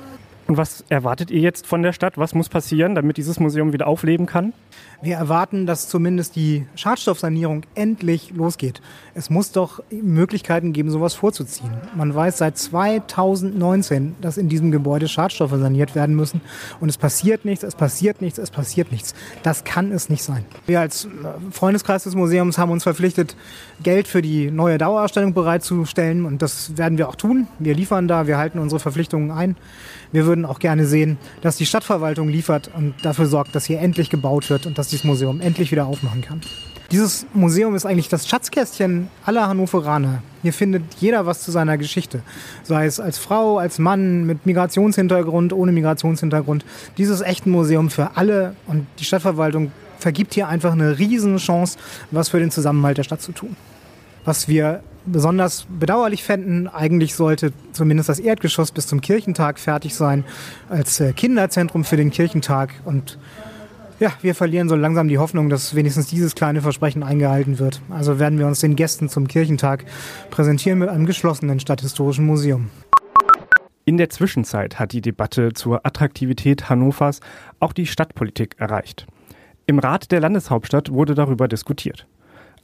Und 0.47 0.57
was 0.57 0.83
erwartet 0.89 1.31
ihr 1.31 1.39
jetzt 1.39 1.65
von 1.65 1.81
der 1.81 1.91
Stadt? 1.91 2.17
Was 2.17 2.35
muss 2.35 2.49
passieren, 2.49 2.93
damit 2.93 3.17
dieses 3.17 3.39
Museum 3.39 3.73
wieder 3.73 3.87
aufleben 3.87 4.27
kann? 4.27 4.53
Wir 5.01 5.17
erwarten, 5.17 5.65
dass 5.65 5.89
zumindest 5.89 6.35
die 6.35 6.65
Schadstoffsanierung 6.75 7.63
endlich 7.75 8.31
losgeht. 8.31 8.81
Es 9.13 9.29
muss 9.29 9.51
doch 9.51 9.83
Möglichkeiten 9.89 10.71
geben, 10.73 10.89
sowas 10.89 11.13
vorzuziehen. 11.13 11.71
Man 11.95 12.13
weiß 12.13 12.37
seit 12.37 12.57
2019, 12.57 14.15
dass 14.21 14.37
in 14.37 14.49
diesem 14.49 14.71
Gebäude 14.71 15.07
Schadstoffe 15.07 15.51
saniert 15.51 15.95
werden 15.95 16.15
müssen. 16.15 16.41
Und 16.79 16.89
es 16.89 16.97
passiert 16.97 17.45
nichts, 17.45 17.63
es 17.63 17.75
passiert 17.75 18.21
nichts, 18.21 18.37
es 18.37 18.51
passiert 18.51 18.91
nichts. 18.91 19.15
Das 19.43 19.63
kann 19.63 19.91
es 19.91 20.09
nicht 20.09 20.23
sein. 20.23 20.45
Wir 20.65 20.79
als 20.79 21.07
Freundeskreis 21.51 22.03
des 22.03 22.15
Museums 22.15 22.57
haben 22.57 22.71
uns 22.71 22.83
verpflichtet, 22.83 23.35
Geld 23.83 24.07
für 24.07 24.21
die 24.21 24.51
neue 24.51 24.77
Dauerausstellung 24.77 25.33
bereitzustellen. 25.33 26.25
Und 26.25 26.41
das 26.41 26.77
werden 26.77 26.97
wir 26.97 27.09
auch 27.09 27.15
tun. 27.15 27.47
Wir 27.57 27.73
liefern 27.73 28.07
da, 28.07 28.27
wir 28.27 28.37
halten 28.37 28.59
unsere 28.59 28.79
Verpflichtungen 28.79 29.31
ein. 29.31 29.55
Wir 30.11 30.25
würden 30.25 30.34
auch 30.43 30.59
gerne 30.59 30.85
sehen, 30.85 31.17
dass 31.41 31.55
die 31.55 31.65
Stadtverwaltung 31.65 32.27
liefert 32.27 32.69
und 32.75 32.93
dafür 33.03 33.27
sorgt, 33.27 33.55
dass 33.55 33.65
hier 33.65 33.79
endlich 33.79 34.09
gebaut 34.09 34.49
wird 34.49 34.65
und 34.65 34.77
dass 34.77 34.89
dieses 34.89 35.05
Museum 35.05 35.39
endlich 35.39 35.71
wieder 35.71 35.85
aufmachen 35.85 36.21
kann. 36.21 36.41
Dieses 36.91 37.25
Museum 37.33 37.73
ist 37.75 37.85
eigentlich 37.85 38.09
das 38.09 38.27
Schatzkästchen 38.27 39.07
aller 39.25 39.47
Hannoveraner. 39.47 40.21
Hier 40.43 40.53
findet 40.53 40.83
jeder 40.99 41.25
was 41.25 41.41
zu 41.41 41.51
seiner 41.51 41.77
Geschichte. 41.77 42.21
Sei 42.63 42.85
es 42.85 42.99
als 42.99 43.17
Frau, 43.17 43.57
als 43.57 43.79
Mann, 43.79 44.25
mit 44.25 44.45
Migrationshintergrund, 44.45 45.51
ohne 45.51 45.71
Migrationshintergrund. 45.71 46.63
Dieses 46.97 47.21
echte 47.21 47.49
Museum 47.49 47.89
für 47.89 48.15
alle 48.15 48.55
und 48.67 48.85
die 48.99 49.05
Stadtverwaltung 49.05 49.71
vergibt 49.97 50.35
hier 50.35 50.47
einfach 50.47 50.73
eine 50.73 50.99
Riesenchance, 50.99 51.79
was 52.11 52.29
für 52.29 52.39
den 52.39 52.51
Zusammenhalt 52.51 52.99
der 52.99 53.03
Stadt 53.03 53.21
zu 53.21 53.31
tun. 53.31 53.55
Was 54.23 54.47
wir 54.47 54.83
besonders 55.05 55.67
bedauerlich 55.79 56.23
fänden, 56.23 56.67
eigentlich 56.67 57.15
sollte 57.15 57.53
zumindest 57.71 58.09
das 58.09 58.19
Erdgeschoss 58.19 58.71
bis 58.71 58.87
zum 58.87 59.01
Kirchentag 59.01 59.59
fertig 59.59 59.95
sein, 59.95 60.23
als 60.69 60.99
äh, 60.99 61.13
Kinderzentrum 61.13 61.83
für 61.83 61.97
den 61.97 62.11
Kirchentag 62.11 62.73
und 62.85 63.17
ja, 63.99 64.11
wir 64.21 64.35
verlieren 64.35 64.67
so 64.67 64.75
langsam 64.75 65.07
die 65.07 65.17
Hoffnung, 65.17 65.49
dass 65.49 65.73
wenigstens 65.73 66.07
dieses 66.07 66.35
kleine 66.35 66.61
Versprechen 66.61 67.01
eingehalten 67.01 67.59
wird. 67.59 67.81
Also 67.89 68.19
werden 68.19 68.39
wir 68.39 68.47
uns 68.47 68.59
den 68.59 68.75
Gästen 68.75 69.07
zum 69.07 69.27
Kirchentag 69.27 69.85
präsentieren 70.31 70.79
mit 70.79 70.89
einem 70.89 71.05
geschlossenen 71.05 71.61
Stadthistorischen 71.61 72.25
Museum. 72.25 72.69
In 73.85 73.97
der 73.97 74.09
Zwischenzeit 74.09 74.79
hat 74.79 74.91
die 74.91 75.01
Debatte 75.01 75.53
zur 75.53 75.85
Attraktivität 75.85 76.69
Hannovers 76.69 77.19
auch 77.59 77.71
die 77.71 77.85
Stadtpolitik 77.85 78.55
erreicht. 78.57 79.05
Im 79.67 79.79
Rat 79.79 80.11
der 80.11 80.19
Landeshauptstadt 80.19 80.91
wurde 80.91 81.15
darüber 81.15 81.47
diskutiert. 81.47 82.05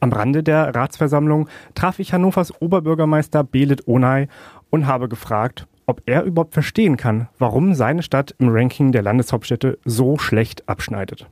Am 0.03 0.11
Rande 0.11 0.41
der 0.41 0.73
Ratsversammlung 0.73 1.47
traf 1.75 1.99
ich 1.99 2.11
Hannovers 2.11 2.59
Oberbürgermeister 2.59 3.43
Belit 3.43 3.87
Onay 3.87 4.27
und 4.71 4.87
habe 4.87 5.07
gefragt, 5.07 5.67
ob 5.85 6.01
er 6.07 6.23
überhaupt 6.23 6.55
verstehen 6.55 6.97
kann, 6.97 7.29
warum 7.37 7.75
seine 7.75 8.01
Stadt 8.01 8.33
im 8.39 8.49
Ranking 8.49 8.91
der 8.91 9.03
Landeshauptstädte 9.03 9.77
so 9.85 10.17
schlecht 10.17 10.67
abschneidet. 10.67 11.27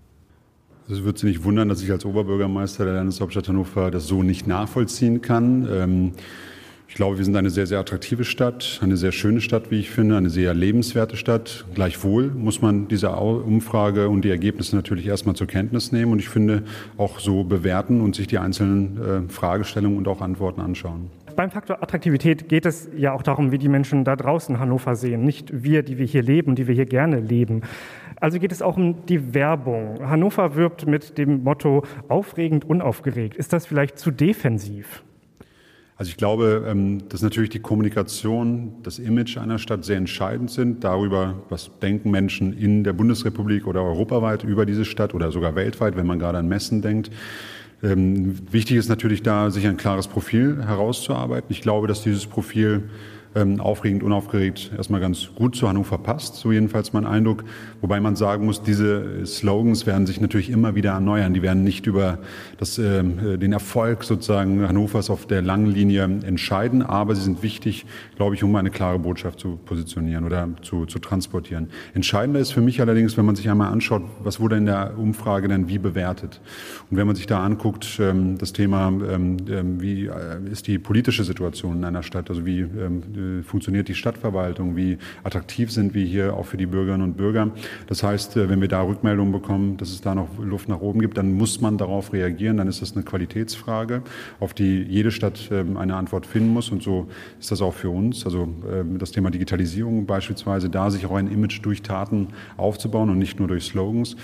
Es 0.87 1.03
wird 1.03 1.17
Sie 1.17 1.25
nicht 1.25 1.43
wundern, 1.43 1.67
dass 1.67 1.81
ich 1.81 1.91
als 1.91 2.05
Oberbürgermeister 2.05 2.85
der 2.85 2.93
Landeshauptstadt 2.93 3.47
Hannover 3.47 3.89
das 3.89 4.05
so 4.05 4.21
nicht 4.21 4.45
nachvollziehen 4.45 5.23
kann. 5.23 5.67
Ähm, 5.71 6.11
ich 6.89 6.95
glaube, 6.95 7.17
wir 7.17 7.23
sind 7.23 7.35
eine 7.35 7.51
sehr, 7.51 7.67
sehr 7.67 7.79
attraktive 7.79 8.25
Stadt, 8.25 8.79
eine 8.81 8.97
sehr 8.97 9.11
schöne 9.11 9.41
Stadt, 9.41 9.71
wie 9.71 9.79
ich 9.79 9.91
finde, 9.91 10.17
eine 10.17 10.29
sehr 10.29 10.53
lebenswerte 10.53 11.15
Stadt. 11.15 11.65
Gleichwohl 11.75 12.31
muss 12.31 12.61
man 12.61 12.87
diese 12.87 13.11
Umfrage 13.11 14.09
und 14.09 14.25
die 14.25 14.29
Ergebnisse 14.29 14.75
natürlich 14.75 15.05
erstmal 15.05 15.35
zur 15.35 15.47
Kenntnis 15.47 15.91
nehmen 15.91 16.11
und 16.11 16.19
ich 16.19 16.29
finde 16.29 16.63
auch 16.97 17.19
so 17.19 17.43
bewerten 17.43 18.01
und 18.01 18.15
sich 18.15 18.27
die 18.27 18.39
einzelnen 18.39 19.27
äh, 19.27 19.31
Fragestellungen 19.31 19.97
und 19.97 20.07
auch 20.07 20.19
Antworten 20.19 20.61
anschauen 20.61 21.11
beim 21.39 21.51
Faktor 21.51 21.81
Attraktivität 21.81 22.49
geht 22.49 22.65
es 22.65 22.89
ja 22.97 23.13
auch 23.13 23.21
darum, 23.23 23.53
wie 23.53 23.57
die 23.57 23.69
Menschen 23.69 24.03
da 24.03 24.17
draußen 24.17 24.59
Hannover 24.59 24.97
sehen, 24.97 25.23
nicht 25.23 25.63
wir, 25.63 25.83
die 25.83 25.97
wir 25.97 26.05
hier 26.05 26.21
leben, 26.21 26.55
die 26.55 26.67
wir 26.67 26.75
hier 26.75 26.85
gerne 26.85 27.21
leben. 27.21 27.61
Also 28.19 28.39
geht 28.39 28.51
es 28.51 28.61
auch 28.61 28.75
um 28.75 29.05
die 29.05 29.33
Werbung. 29.33 29.99
Hannover 30.01 30.55
wirbt 30.55 30.85
mit 30.85 31.17
dem 31.17 31.45
Motto 31.45 31.83
aufregend, 32.09 32.65
unaufgeregt. 32.65 33.37
Ist 33.37 33.53
das 33.53 33.65
vielleicht 33.65 33.97
zu 33.97 34.11
defensiv? 34.11 35.01
Also 35.99 36.11
ich 36.11 36.17
glaube, 36.17 36.65
ähm, 36.65 37.09
dass 37.09 37.21
natürlich 37.21 37.49
die 37.49 37.59
Kommunikation, 37.59 38.75
das 38.83 38.99
Image 38.99 39.37
einer 39.37 39.59
Stadt 39.59 39.83
sehr 39.83 39.97
entscheidend 39.97 40.49
sind 40.49 40.85
darüber, 40.85 41.43
was 41.49 41.71
denken 41.81 42.09
Menschen 42.09 42.57
in 42.57 42.85
der 42.85 42.93
Bundesrepublik 42.93 43.67
oder 43.67 43.83
europaweit 43.83 44.45
über 44.45 44.65
diese 44.65 44.85
Stadt 44.85 45.13
oder 45.13 45.29
sogar 45.33 45.55
weltweit, 45.55 45.97
wenn 45.97 46.07
man 46.07 46.17
gerade 46.17 46.37
an 46.37 46.47
Messen 46.47 46.81
denkt. 46.81 47.11
Ähm, 47.83 48.37
wichtig 48.49 48.77
ist 48.77 48.87
natürlich 48.87 49.23
da, 49.23 49.51
sich 49.51 49.67
ein 49.67 49.75
klares 49.75 50.07
Profil 50.07 50.63
herauszuarbeiten. 50.65 51.47
Ich 51.49 51.59
glaube, 51.59 51.87
dass 51.87 52.01
dieses 52.01 52.27
Profil 52.27 52.83
ähm, 53.35 53.59
aufregend, 53.59 54.03
unaufgeregt 54.03 54.71
erstmal 54.75 54.99
ganz 54.99 55.29
gut 55.35 55.55
zu 55.55 55.69
Hannover 55.69 55.97
passt, 55.97 56.35
so 56.35 56.51
jedenfalls 56.51 56.93
mein 56.93 57.05
Eindruck. 57.05 57.43
Wobei 57.81 57.99
man 57.99 58.15
sagen 58.15 58.45
muss, 58.45 58.63
diese 58.63 59.25
Slogans 59.25 59.85
werden 59.85 60.07
sich 60.07 60.19
natürlich 60.19 60.49
immer 60.49 60.75
wieder 60.75 60.91
erneuern. 60.91 61.33
Die 61.33 61.41
werden 61.41 61.63
nicht 61.63 61.85
über 61.85 62.19
das, 62.57 62.77
äh, 62.77 63.03
den 63.03 63.53
Erfolg 63.53 64.03
sozusagen 64.03 64.67
Hannovers 64.67 65.09
auf 65.09 65.27
der 65.27 65.41
langen 65.41 65.67
Linie 65.67 66.03
entscheiden, 66.03 66.81
aber 66.81 67.15
sie 67.15 67.21
sind 67.21 67.43
wichtig, 67.43 67.85
glaube 68.15 68.35
ich, 68.35 68.43
um 68.43 68.55
eine 68.55 68.71
klare 68.71 68.99
Botschaft 68.99 69.39
zu 69.39 69.59
positionieren 69.65 70.25
oder 70.25 70.49
zu, 70.61 70.85
zu 70.85 70.99
transportieren. 70.99 71.69
Entscheidender 71.93 72.39
ist 72.39 72.51
für 72.51 72.61
mich 72.61 72.81
allerdings, 72.81 73.17
wenn 73.17 73.25
man 73.25 73.35
sich 73.35 73.49
einmal 73.49 73.71
anschaut, 73.71 74.03
was 74.23 74.39
wurde 74.39 74.57
in 74.57 74.65
der 74.65 74.97
Umfrage 74.97 75.47
denn 75.47 75.69
wie 75.69 75.77
bewertet. 75.77 76.41
Und 76.89 76.97
wenn 76.97 77.07
man 77.07 77.15
sich 77.15 77.27
da 77.27 77.43
anguckt, 77.43 77.99
ähm, 77.99 78.37
das 78.37 78.53
Thema, 78.53 78.87
ähm, 78.87 79.37
ähm, 79.49 79.81
wie 79.81 80.07
äh, 80.07 80.11
ist 80.51 80.67
die 80.67 80.79
politische 80.79 81.23
Situation 81.23 81.77
in 81.77 81.83
einer 81.83 82.03
Stadt, 82.03 82.29
also 82.29 82.45
wie 82.45 82.65
äh, 83.19 83.43
funktioniert 83.43 83.87
die 83.87 83.95
Stadtverwaltung, 83.95 84.75
wie 84.75 84.97
attraktiv 85.23 85.71
sind 85.71 85.93
wir 85.93 86.05
hier 86.05 86.33
auch 86.33 86.45
für 86.45 86.57
die 86.57 86.65
Bürgerinnen 86.65 87.03
und 87.03 87.17
Bürger. 87.17 87.51
Das 87.87 88.03
heißt, 88.03 88.37
äh, 88.37 88.49
wenn 88.49 88.61
wir 88.61 88.67
da 88.67 88.81
Rückmeldungen 88.81 89.31
bekommen, 89.31 89.77
dass 89.77 89.89
es 89.89 90.01
da 90.01 90.15
noch 90.15 90.29
Luft 90.39 90.69
nach 90.69 90.79
oben 90.79 91.01
gibt, 91.01 91.17
dann 91.17 91.33
muss 91.33 91.61
man 91.61 91.77
darauf 91.77 92.13
reagieren, 92.13 92.57
dann 92.57 92.67
ist 92.67 92.81
das 92.81 92.95
eine 92.95 93.03
Qualitätsfrage, 93.03 94.01
auf 94.39 94.53
die 94.53 94.83
jede 94.83 95.11
Stadt 95.11 95.49
eine 95.51 95.95
Antwort 95.95 96.25
finden 96.25 96.49
muss 96.49 96.69
und 96.69 96.81
so 96.81 97.07
ist 97.39 97.51
das 97.51 97.61
auch 97.61 97.73
für 97.73 97.89
uns. 97.89 98.25
Also 98.25 98.47
das 98.97 99.11
Thema 99.11 99.31
Digitalisierung 99.31 100.05
beispielsweise, 100.05 100.69
da 100.69 100.89
sich 100.89 101.05
auch 101.05 101.15
ein 101.15 101.31
Image 101.31 101.59
durch 101.63 101.81
Taten 101.81 102.29
aufzubauen 102.57 103.09
und 103.09 103.19
nicht 103.19 103.39
nur 103.39 103.47
durch 103.47 103.65
Slogans. 103.65 104.15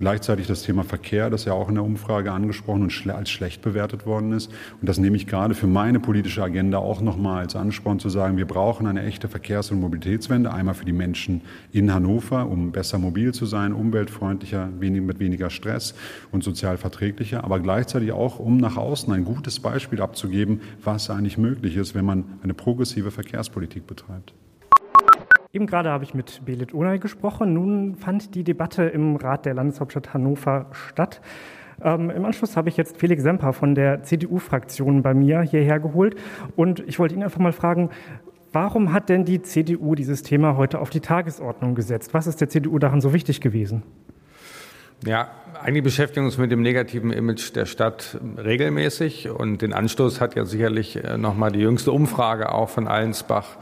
Gleichzeitig 0.00 0.46
das 0.46 0.62
Thema 0.62 0.84
Verkehr, 0.84 1.28
das 1.28 1.44
ja 1.44 1.54
auch 1.54 1.68
in 1.68 1.74
der 1.74 1.82
Umfrage 1.82 2.30
angesprochen 2.30 2.82
und 2.82 3.10
als 3.10 3.30
schlecht 3.30 3.62
bewertet 3.62 4.06
worden 4.06 4.32
ist. 4.32 4.48
Und 4.80 4.88
das 4.88 4.98
nehme 4.98 5.16
ich 5.16 5.26
gerade 5.26 5.54
für 5.54 5.66
meine 5.66 5.98
politische 5.98 6.42
Agenda 6.42 6.78
auch 6.78 7.00
nochmal 7.00 7.40
als 7.40 7.56
Ansporn 7.56 7.98
zu 7.98 8.08
sagen, 8.08 8.36
wir 8.36 8.46
brauchen 8.46 8.86
eine 8.86 9.02
echte 9.02 9.28
Verkehrs- 9.28 9.72
und 9.72 9.80
Mobilitätswende. 9.80 10.52
Einmal 10.52 10.74
für 10.74 10.84
die 10.84 10.92
Menschen 10.92 11.40
in 11.72 11.92
Hannover, 11.92 12.48
um 12.48 12.70
besser 12.70 12.98
mobil 12.98 13.34
zu 13.34 13.44
sein, 13.44 13.72
umweltfreundlicher, 13.72 14.68
mit 14.68 15.18
weniger 15.18 15.50
Stress 15.50 15.94
und 16.30 16.44
sozial 16.44 16.76
verträglicher. 16.76 17.42
Aber 17.42 17.58
gleichzeitig 17.58 18.12
auch, 18.12 18.38
um 18.38 18.58
nach 18.58 18.76
außen 18.76 19.12
ein 19.12 19.24
gutes 19.24 19.58
Beispiel 19.58 20.00
abzugeben, 20.00 20.60
was 20.84 21.10
eigentlich 21.10 21.38
möglich 21.38 21.76
ist, 21.76 21.96
wenn 21.96 22.04
man 22.04 22.24
eine 22.42 22.54
progressive 22.54 23.10
Verkehrspolitik 23.10 23.86
betreibt. 23.86 24.32
Eben 25.52 25.66
gerade 25.66 25.90
habe 25.90 26.04
ich 26.04 26.12
mit 26.12 26.44
Belit 26.44 26.74
Onay 26.74 26.98
gesprochen. 26.98 27.54
Nun 27.54 27.96
fand 27.96 28.34
die 28.34 28.44
Debatte 28.44 28.84
im 28.84 29.16
Rat 29.16 29.46
der 29.46 29.54
Landeshauptstadt 29.54 30.12
Hannover 30.12 30.66
statt. 30.72 31.22
Ähm, 31.82 32.10
Im 32.10 32.24
Anschluss 32.24 32.56
habe 32.56 32.68
ich 32.68 32.76
jetzt 32.76 32.98
Felix 32.98 33.22
Semper 33.22 33.54
von 33.54 33.74
der 33.74 34.02
CDU-Fraktion 34.02 35.02
bei 35.02 35.14
mir 35.14 35.40
hierher 35.40 35.80
geholt. 35.80 36.16
Und 36.54 36.80
ich 36.80 36.98
wollte 36.98 37.14
ihn 37.14 37.22
einfach 37.22 37.40
mal 37.40 37.52
fragen, 37.52 37.88
warum 38.52 38.92
hat 38.92 39.08
denn 39.08 39.24
die 39.24 39.40
CDU 39.40 39.94
dieses 39.94 40.22
Thema 40.22 40.56
heute 40.58 40.80
auf 40.80 40.90
die 40.90 41.00
Tagesordnung 41.00 41.74
gesetzt? 41.74 42.12
Was 42.12 42.26
ist 42.26 42.42
der 42.42 42.50
CDU 42.50 42.78
daran 42.78 43.00
so 43.00 43.14
wichtig 43.14 43.40
gewesen? 43.40 43.84
Ja, 45.06 45.30
eigentlich 45.62 45.84
beschäftigen 45.84 46.24
wir 46.24 46.26
uns 46.26 46.38
mit 46.38 46.50
dem 46.50 46.60
negativen 46.60 47.12
Image 47.12 47.54
der 47.54 47.66
Stadt 47.66 48.18
regelmäßig 48.36 49.30
und 49.30 49.62
den 49.62 49.72
Anstoß 49.72 50.20
hat 50.20 50.34
ja 50.34 50.44
sicherlich 50.44 51.02
äh, 51.02 51.16
nochmal 51.16 51.52
die 51.52 51.60
jüngste 51.60 51.92
Umfrage 51.92 52.52
auch 52.52 52.68
von 52.68 52.88
Allensbach 52.88 53.58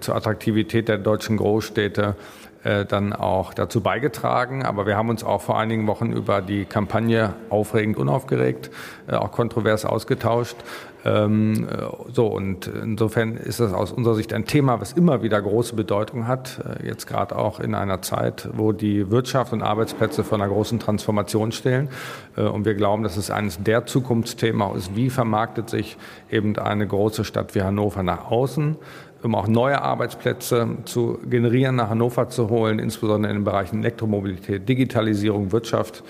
zur 0.00 0.14
Attraktivität 0.14 0.88
der 0.88 0.98
deutschen 0.98 1.36
Großstädte 1.36 2.16
äh, 2.64 2.84
dann 2.84 3.12
auch 3.12 3.54
dazu 3.54 3.80
beigetragen. 3.80 4.64
Aber 4.64 4.86
wir 4.86 4.96
haben 4.96 5.08
uns 5.08 5.24
auch 5.24 5.42
vor 5.42 5.58
einigen 5.58 5.88
Wochen 5.88 6.12
über 6.12 6.40
die 6.40 6.64
Kampagne 6.64 7.34
aufregend 7.50 7.96
unaufgeregt, 7.96 8.70
auch 9.10 9.32
kontrovers 9.32 9.84
ausgetauscht. 9.84 10.56
Ähm, 11.04 11.66
so, 12.12 12.28
und 12.28 12.68
insofern 12.68 13.36
ist 13.36 13.58
das 13.58 13.72
aus 13.72 13.90
unserer 13.90 14.14
Sicht 14.14 14.32
ein 14.32 14.44
Thema, 14.44 14.80
was 14.80 14.92
immer 14.92 15.24
wieder 15.24 15.42
große 15.42 15.74
Bedeutung 15.74 16.28
hat, 16.28 16.60
jetzt 16.84 17.08
gerade 17.08 17.36
auch 17.36 17.58
in 17.58 17.74
einer 17.74 18.00
Zeit, 18.02 18.48
wo 18.52 18.70
die 18.70 19.10
Wirtschaft 19.10 19.52
und 19.52 19.62
Arbeitsplätze 19.62 20.22
vor 20.22 20.38
einer 20.38 20.46
großen 20.46 20.78
Transformation 20.78 21.50
stehen. 21.50 21.88
Und 22.36 22.64
wir 22.64 22.74
glauben, 22.74 23.02
dass 23.02 23.16
es 23.16 23.32
eines 23.32 23.60
der 23.60 23.86
Zukunftsthemen 23.86 24.76
ist, 24.76 24.94
wie 24.94 25.10
vermarktet 25.10 25.68
sich 25.68 25.96
eben 26.30 26.56
eine 26.56 26.86
große 26.86 27.24
Stadt 27.24 27.56
wie 27.56 27.62
Hannover 27.62 28.04
nach 28.04 28.30
außen 28.30 28.76
um 29.22 29.34
auch 29.34 29.48
neue 29.48 29.80
Arbeitsplätze 29.80 30.78
zu 30.84 31.18
generieren, 31.28 31.76
nach 31.76 31.90
Hannover 31.90 32.28
zu 32.28 32.50
holen, 32.50 32.78
insbesondere 32.78 33.30
in 33.32 33.38
den 33.38 33.44
Bereichen 33.44 33.80
Elektromobilität, 33.80 34.68
Digitalisierung, 34.68 35.52
Wirtschaft. 35.52 36.02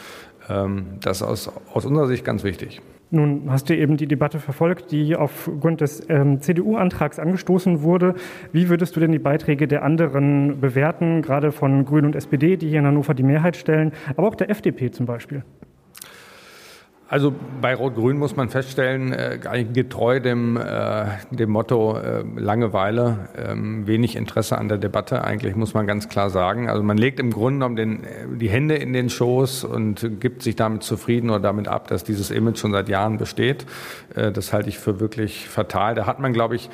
Ähm, 0.49 0.99
das 1.01 1.21
ist 1.21 1.27
aus, 1.27 1.53
aus 1.73 1.85
unserer 1.85 2.07
Sicht 2.07 2.25
ganz 2.25 2.45
wichtig. 2.45 2.81
Nun 3.15 3.43
hast 3.49 3.69
du 3.69 3.77
eben 3.77 3.99
die 3.99 4.07
Debatte 4.07 4.39
verfolgt, 4.39 4.91
die 4.91 5.15
aufgrund 5.15 5.83
des 5.83 6.03
ähm, 6.09 6.41
CDU-Antrags 6.41 7.19
angestoßen 7.19 7.83
wurde. 7.83 8.15
Wie 8.53 8.71
würdest 8.71 8.97
du 8.97 9.01
denn 9.01 9.13
die 9.13 9.19
Beiträge 9.19 9.69
der 9.69 9.83
anderen 9.83 10.61
bewerten, 10.63 11.21
gerade 11.21 11.53
von 11.53 11.85
Grünen 11.85 12.07
und 12.07 12.17
SPD, 12.17 12.57
die 12.57 12.71
hier 12.71 12.79
in 12.79 12.87
Hannover 12.87 13.13
die 13.13 13.23
Mehrheit 13.23 13.57
stellen, 13.57 13.93
aber 14.17 14.29
auch 14.29 14.35
der 14.35 14.49
FDP 14.49 14.91
zum 14.91 15.05
Beispiel? 15.05 15.45
Also 17.13 17.35
bei 17.61 17.75
Rot-Grün 17.75 18.17
muss 18.17 18.37
man 18.37 18.49
feststellen, 18.49 19.13
äh, 19.13 19.67
getreu 19.71 20.19
dem, 20.19 20.57
äh, 20.57 21.05
dem 21.31 21.51
Motto 21.51 21.99
äh, 21.99 22.25
Langeweile, 22.37 23.29
äh, 23.37 23.55
wenig 23.55 24.17
Interesse 24.17 24.57
an 24.57 24.71
der 24.71 24.79
Debatte, 24.79 25.23
eigentlich 25.23 25.55
muss 25.55 25.75
man 25.75 25.87
ganz 25.87 26.09
klar 26.09 26.31
sagen. 26.31 26.71
Also 26.71 26.83
man 26.83 26.97
legt 26.97 27.21
im 27.21 27.31
Grunde 27.31 27.59
genommen 27.59 27.77
den, 27.77 28.05
äh, 28.05 28.39
die 28.39 28.49
Hände 28.49 28.77
in 28.77 28.95
den 28.95 29.11
Schoß 29.11 29.65
und 29.65 30.21
gibt 30.21 30.43
sich 30.43 30.57
damit 30.57 30.85
zufrieden 30.85 31.29
oder 31.29 31.41
damit 31.41 31.69
ab, 31.69 31.87
dass 31.89 32.03
dieses 32.03 32.31
Image 32.31 32.57
schon 32.57 32.73
seit 32.73 32.89
Jahren 32.89 33.19
besteht. 33.19 33.67
Äh, 34.15 34.33
das 34.33 34.55
halte 34.55 34.71
ich 34.71 34.79
für 34.79 34.99
wirklich 34.99 35.51
fatal. 35.51 35.95
Da 35.95 36.07
hat 36.07 36.19
man, 36.19 36.33
glaube 36.33 36.57
ich, 36.57 36.71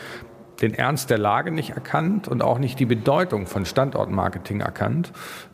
den 0.61 0.75
Ernst 0.75 1.11
der 1.11 1.19
Lage 1.19 1.51
nicht 1.51 1.71
erkannt 1.71 2.29
und 2.29 2.43
auch 2.43 2.59
nicht 2.59 2.81
die 2.81 2.87
Bedeutung 2.87 3.47
von 3.47 3.65
Standortmarketing 3.65 4.61
erkannt. 4.61 5.13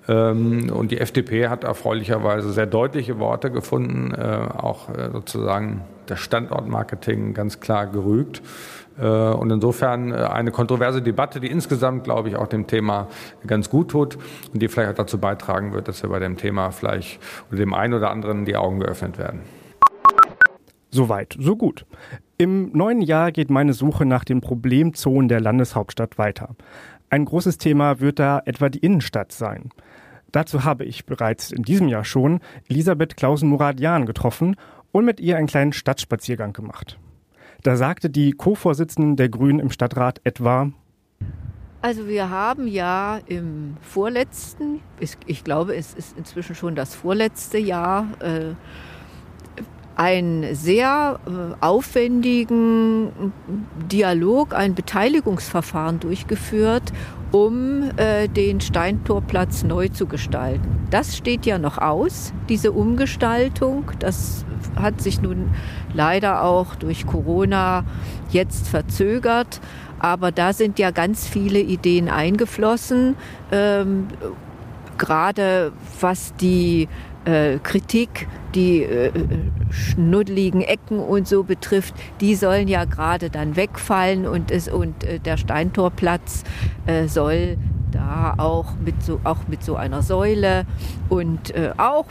Ähm, 0.08 0.70
und 0.70 0.90
die 0.90 0.98
FDP 0.98 1.48
hat 1.48 1.64
erfreulicherweise 1.64 2.52
sehr 2.52 2.66
deutliche 2.66 3.18
Worte 3.18 3.50
gefunden, 3.50 4.14
äh, 4.14 4.48
auch 4.56 4.88
äh, 4.88 5.10
sozusagen 5.12 5.82
das 6.06 6.20
Standortmarketing 6.20 7.34
ganz 7.34 7.60
klar 7.60 7.86
gerügt. 7.86 8.42
Äh, 8.98 9.06
und 9.06 9.50
insofern 9.50 10.12
eine 10.12 10.50
kontroverse 10.50 11.02
Debatte, 11.02 11.40
die 11.40 11.48
insgesamt, 11.48 12.04
glaube 12.04 12.28
ich, 12.30 12.36
auch 12.36 12.46
dem 12.46 12.66
Thema 12.66 13.08
ganz 13.46 13.68
gut 13.68 13.90
tut 13.90 14.16
und 14.52 14.62
die 14.62 14.68
vielleicht 14.68 14.92
auch 14.92 14.96
dazu 14.96 15.18
beitragen 15.18 15.72
wird, 15.72 15.88
dass 15.88 16.02
wir 16.02 16.10
bei 16.10 16.18
dem 16.18 16.36
Thema 16.36 16.70
vielleicht 16.70 17.20
oder 17.50 17.58
dem 17.58 17.74
einen 17.74 17.94
oder 17.94 18.10
anderen 18.10 18.44
die 18.44 18.56
Augen 18.56 18.80
geöffnet 18.80 19.18
werden. 19.18 19.40
Soweit, 20.90 21.36
so 21.40 21.56
gut. 21.56 21.86
Im 22.36 22.72
neuen 22.72 23.00
Jahr 23.00 23.30
geht 23.30 23.48
meine 23.48 23.74
Suche 23.74 24.04
nach 24.04 24.24
den 24.24 24.40
Problemzonen 24.40 25.28
der 25.28 25.40
Landeshauptstadt 25.40 26.18
weiter. 26.18 26.56
Ein 27.08 27.26
großes 27.26 27.58
Thema 27.58 28.00
wird 28.00 28.18
da 28.18 28.42
etwa 28.44 28.68
die 28.68 28.80
Innenstadt 28.80 29.30
sein. 29.30 29.70
Dazu 30.32 30.64
habe 30.64 30.84
ich 30.84 31.06
bereits 31.06 31.52
in 31.52 31.62
diesem 31.62 31.86
Jahr 31.86 32.04
schon 32.04 32.40
Elisabeth 32.68 33.16
Klausen-Muradian 33.16 34.04
getroffen 34.04 34.56
und 34.90 35.04
mit 35.04 35.20
ihr 35.20 35.36
einen 35.36 35.46
kleinen 35.46 35.72
Stadtspaziergang 35.72 36.52
gemacht. 36.52 36.98
Da 37.62 37.76
sagte 37.76 38.10
die 38.10 38.32
Co-Vorsitzende 38.32 39.14
der 39.14 39.28
Grünen 39.28 39.60
im 39.60 39.70
Stadtrat 39.70 40.20
etwa, 40.24 40.72
also 41.82 42.08
wir 42.08 42.30
haben 42.30 42.66
ja 42.66 43.20
im 43.26 43.76
vorletzten, 43.82 44.80
ich 44.98 45.44
glaube 45.44 45.76
es 45.76 45.92
ist 45.92 46.16
inzwischen 46.16 46.54
schon 46.54 46.74
das 46.74 46.94
vorletzte 46.94 47.58
Jahr, 47.58 48.08
äh, 48.20 48.54
einen 49.96 50.54
sehr 50.54 51.20
äh, 51.26 51.54
aufwendigen 51.64 53.32
Dialog, 53.90 54.54
ein 54.54 54.74
Beteiligungsverfahren 54.74 56.00
durchgeführt, 56.00 56.92
um 57.30 57.90
äh, 57.96 58.28
den 58.28 58.60
Steintorplatz 58.60 59.62
neu 59.62 59.88
zu 59.88 60.06
gestalten. 60.06 60.86
Das 60.90 61.16
steht 61.16 61.46
ja 61.46 61.58
noch 61.58 61.78
aus, 61.78 62.32
diese 62.48 62.72
Umgestaltung. 62.72 63.90
Das 63.98 64.44
hat 64.76 65.00
sich 65.00 65.20
nun 65.20 65.50
leider 65.92 66.42
auch 66.44 66.74
durch 66.74 67.06
Corona 67.06 67.84
jetzt 68.30 68.68
verzögert. 68.68 69.60
Aber 69.98 70.32
da 70.32 70.52
sind 70.52 70.78
ja 70.78 70.90
ganz 70.90 71.26
viele 71.26 71.60
Ideen 71.60 72.08
eingeflossen, 72.08 73.16
ähm, 73.50 74.08
gerade 74.98 75.72
was 76.00 76.34
die 76.36 76.88
äh, 77.24 77.58
Kritik, 77.62 78.28
die 78.54 78.82
äh, 78.82 79.10
schnuddeligen 79.70 80.60
Ecken 80.60 80.98
und 80.98 81.26
so 81.26 81.42
betrifft, 81.42 81.94
die 82.20 82.34
sollen 82.34 82.68
ja 82.68 82.84
gerade 82.84 83.30
dann 83.30 83.56
wegfallen 83.56 84.26
und, 84.26 84.50
es, 84.50 84.68
und 84.68 85.04
äh, 85.04 85.18
der 85.18 85.36
Steintorplatz 85.36 86.44
äh, 86.86 87.08
soll 87.08 87.56
da 87.94 88.34
auch 88.38 88.74
mit 88.84 89.02
so, 89.02 89.20
auch 89.24 89.46
mit 89.48 89.62
so 89.62 89.76
einer 89.76 90.02
Säule 90.02 90.66
und 91.08 91.54
äh, 91.54 91.72
auch 91.76 92.06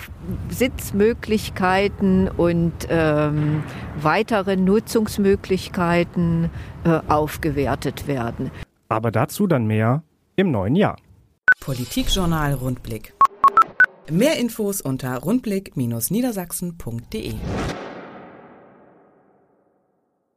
Sitzmöglichkeiten 0.50 2.30
und 2.30 2.74
ähm, 2.90 3.64
weitere 4.02 4.56
Nutzungsmöglichkeiten 4.56 6.50
äh, 6.86 7.00
aufgewertet 7.08 8.08
werden. 8.08 8.50
Aber 8.88 9.12
dazu 9.12 9.46
dann 9.46 9.68
mehr 9.68 10.04
im 10.36 10.52
neuen 10.52 10.76
Jahr. 10.76 10.96
Politikjournal 11.64 12.56
Rundblick. 12.56 13.14
Mehr 14.12 14.38
Infos 14.38 14.82
unter 14.82 15.20
rundblick-niedersachsen.de 15.20 17.36